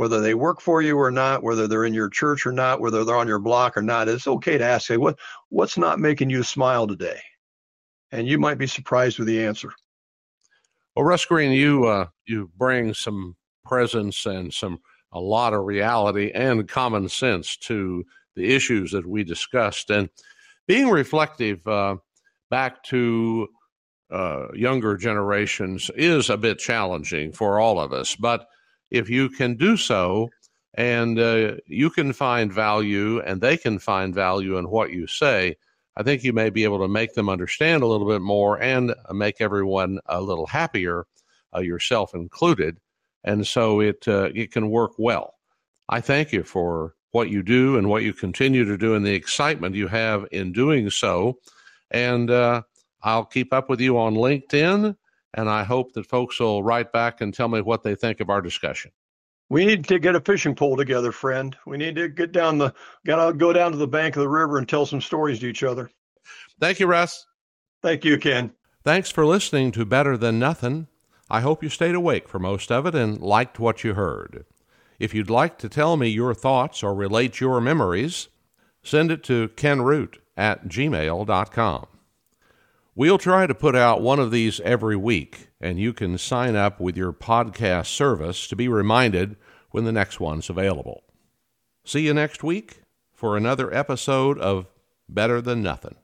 whether 0.00 0.22
they 0.22 0.32
work 0.32 0.62
for 0.62 0.80
you 0.80 0.96
or 0.96 1.10
not, 1.10 1.42
whether 1.42 1.68
they're 1.68 1.84
in 1.84 1.92
your 1.92 2.08
church 2.08 2.46
or 2.46 2.52
not, 2.52 2.80
whether 2.80 3.04
they're 3.04 3.18
on 3.18 3.28
your 3.28 3.38
block 3.38 3.76
or 3.76 3.82
not, 3.82 4.08
it's 4.08 4.26
okay 4.26 4.56
to 4.56 4.64
ask, 4.64 4.88
hey, 4.88 4.96
what, 4.96 5.18
what's 5.50 5.76
not 5.76 6.00
making 6.00 6.30
you 6.30 6.42
smile 6.42 6.86
today? 6.86 7.20
And 8.10 8.26
you 8.26 8.38
might 8.38 8.56
be 8.56 8.66
surprised 8.66 9.18
with 9.18 9.28
the 9.28 9.44
answer. 9.44 9.70
Well, 10.96 11.04
Russ 11.04 11.26
Green, 11.26 11.52
you 11.52 11.84
uh, 11.84 12.06
you 12.24 12.50
bring 12.56 12.94
some 12.94 13.36
presence 13.66 14.24
and 14.24 14.50
some 14.54 14.78
a 15.12 15.20
lot 15.20 15.52
of 15.52 15.66
reality 15.66 16.30
and 16.34 16.66
common 16.66 17.06
sense 17.10 17.58
to 17.58 18.02
the 18.36 18.54
issues 18.54 18.92
that 18.92 19.06
we 19.06 19.22
discussed, 19.22 19.90
and 19.90 20.08
being 20.66 20.88
reflective 20.88 21.66
uh, 21.68 21.96
back 22.48 22.82
to 22.84 23.48
uh, 24.10 24.46
younger 24.54 24.96
generations 24.96 25.90
is 25.94 26.30
a 26.30 26.38
bit 26.38 26.58
challenging 26.58 27.32
for 27.32 27.60
all 27.60 27.78
of 27.78 27.92
us, 27.92 28.16
but 28.16 28.46
if 28.90 29.08
you 29.08 29.28
can 29.28 29.56
do 29.56 29.76
so 29.76 30.30
and 30.74 31.18
uh, 31.18 31.56
you 31.66 31.90
can 31.90 32.12
find 32.12 32.52
value 32.52 33.20
and 33.20 33.40
they 33.40 33.56
can 33.56 33.78
find 33.78 34.14
value 34.14 34.56
in 34.56 34.70
what 34.70 34.90
you 34.90 35.06
say, 35.06 35.56
I 35.96 36.02
think 36.02 36.22
you 36.22 36.32
may 36.32 36.50
be 36.50 36.64
able 36.64 36.78
to 36.78 36.88
make 36.88 37.14
them 37.14 37.28
understand 37.28 37.82
a 37.82 37.86
little 37.86 38.06
bit 38.06 38.22
more 38.22 38.60
and 38.62 38.94
make 39.10 39.40
everyone 39.40 39.98
a 40.06 40.20
little 40.20 40.46
happier, 40.46 41.06
uh, 41.54 41.60
yourself 41.60 42.14
included. 42.14 42.78
And 43.24 43.46
so 43.46 43.80
it 43.80 44.06
uh, 44.08 44.30
it 44.34 44.52
can 44.52 44.70
work 44.70 44.92
well. 44.96 45.34
I 45.88 46.00
thank 46.00 46.32
you 46.32 46.42
for 46.42 46.94
what 47.10 47.28
you 47.28 47.42
do 47.42 47.76
and 47.76 47.88
what 47.88 48.04
you 48.04 48.12
continue 48.12 48.64
to 48.64 48.78
do 48.78 48.94
and 48.94 49.04
the 49.04 49.12
excitement 49.14 49.74
you 49.74 49.88
have 49.88 50.26
in 50.30 50.52
doing 50.52 50.88
so. 50.90 51.38
And 51.90 52.30
uh, 52.30 52.62
I'll 53.02 53.24
keep 53.24 53.52
up 53.52 53.68
with 53.68 53.80
you 53.80 53.98
on 53.98 54.14
LinkedIn 54.14 54.96
and 55.34 55.48
I 55.48 55.64
hope 55.64 55.92
that 55.92 56.06
folks 56.06 56.40
will 56.40 56.62
write 56.62 56.92
back 56.92 57.20
and 57.20 57.32
tell 57.32 57.48
me 57.48 57.60
what 57.60 57.82
they 57.82 57.94
think 57.94 58.20
of 58.20 58.30
our 58.30 58.40
discussion. 58.42 58.90
We 59.48 59.66
need 59.66 59.84
to 59.88 59.98
get 59.98 60.14
a 60.14 60.20
fishing 60.20 60.54
pole 60.54 60.76
together, 60.76 61.10
friend. 61.10 61.56
We 61.66 61.76
need 61.76 61.96
to 61.96 62.08
get 62.08 62.32
down 62.32 62.58
the 62.58 62.72
gotta 63.04 63.32
go 63.32 63.52
down 63.52 63.72
to 63.72 63.78
the 63.78 63.88
bank 63.88 64.16
of 64.16 64.20
the 64.20 64.28
river 64.28 64.58
and 64.58 64.68
tell 64.68 64.86
some 64.86 65.00
stories 65.00 65.40
to 65.40 65.46
each 65.48 65.64
other. 65.64 65.90
Thank 66.60 66.78
you, 66.78 66.86
Russ. 66.86 67.26
Thank 67.82 68.04
you, 68.04 68.18
Ken. 68.18 68.52
Thanks 68.84 69.10
for 69.10 69.26
listening 69.26 69.72
to 69.72 69.84
Better 69.84 70.16
Than 70.16 70.38
Nothing. 70.38 70.86
I 71.28 71.40
hope 71.40 71.62
you 71.62 71.68
stayed 71.68 71.94
awake 71.94 72.28
for 72.28 72.38
most 72.38 72.70
of 72.70 72.86
it 72.86 72.94
and 72.94 73.20
liked 73.20 73.58
what 73.58 73.84
you 73.84 73.94
heard. 73.94 74.44
If 74.98 75.14
you'd 75.14 75.30
like 75.30 75.58
to 75.58 75.68
tell 75.68 75.96
me 75.96 76.08
your 76.08 76.34
thoughts 76.34 76.82
or 76.82 76.94
relate 76.94 77.40
your 77.40 77.60
memories, 77.60 78.28
send 78.82 79.10
it 79.10 79.22
to 79.24 79.48
kenroot 79.50 80.18
at 80.36 80.68
gmail.com. 80.68 81.86
We'll 83.00 83.16
try 83.16 83.46
to 83.46 83.54
put 83.54 83.74
out 83.74 84.02
one 84.02 84.18
of 84.18 84.30
these 84.30 84.60
every 84.60 84.94
week, 84.94 85.48
and 85.58 85.80
you 85.80 85.94
can 85.94 86.18
sign 86.18 86.54
up 86.54 86.78
with 86.78 86.98
your 86.98 87.14
podcast 87.14 87.86
service 87.86 88.46
to 88.48 88.54
be 88.54 88.68
reminded 88.68 89.36
when 89.70 89.84
the 89.84 89.90
next 89.90 90.20
one's 90.20 90.50
available. 90.50 91.02
See 91.82 92.02
you 92.02 92.12
next 92.12 92.44
week 92.44 92.82
for 93.14 93.38
another 93.38 93.72
episode 93.72 94.38
of 94.38 94.66
Better 95.08 95.40
Than 95.40 95.62
Nothing. 95.62 95.96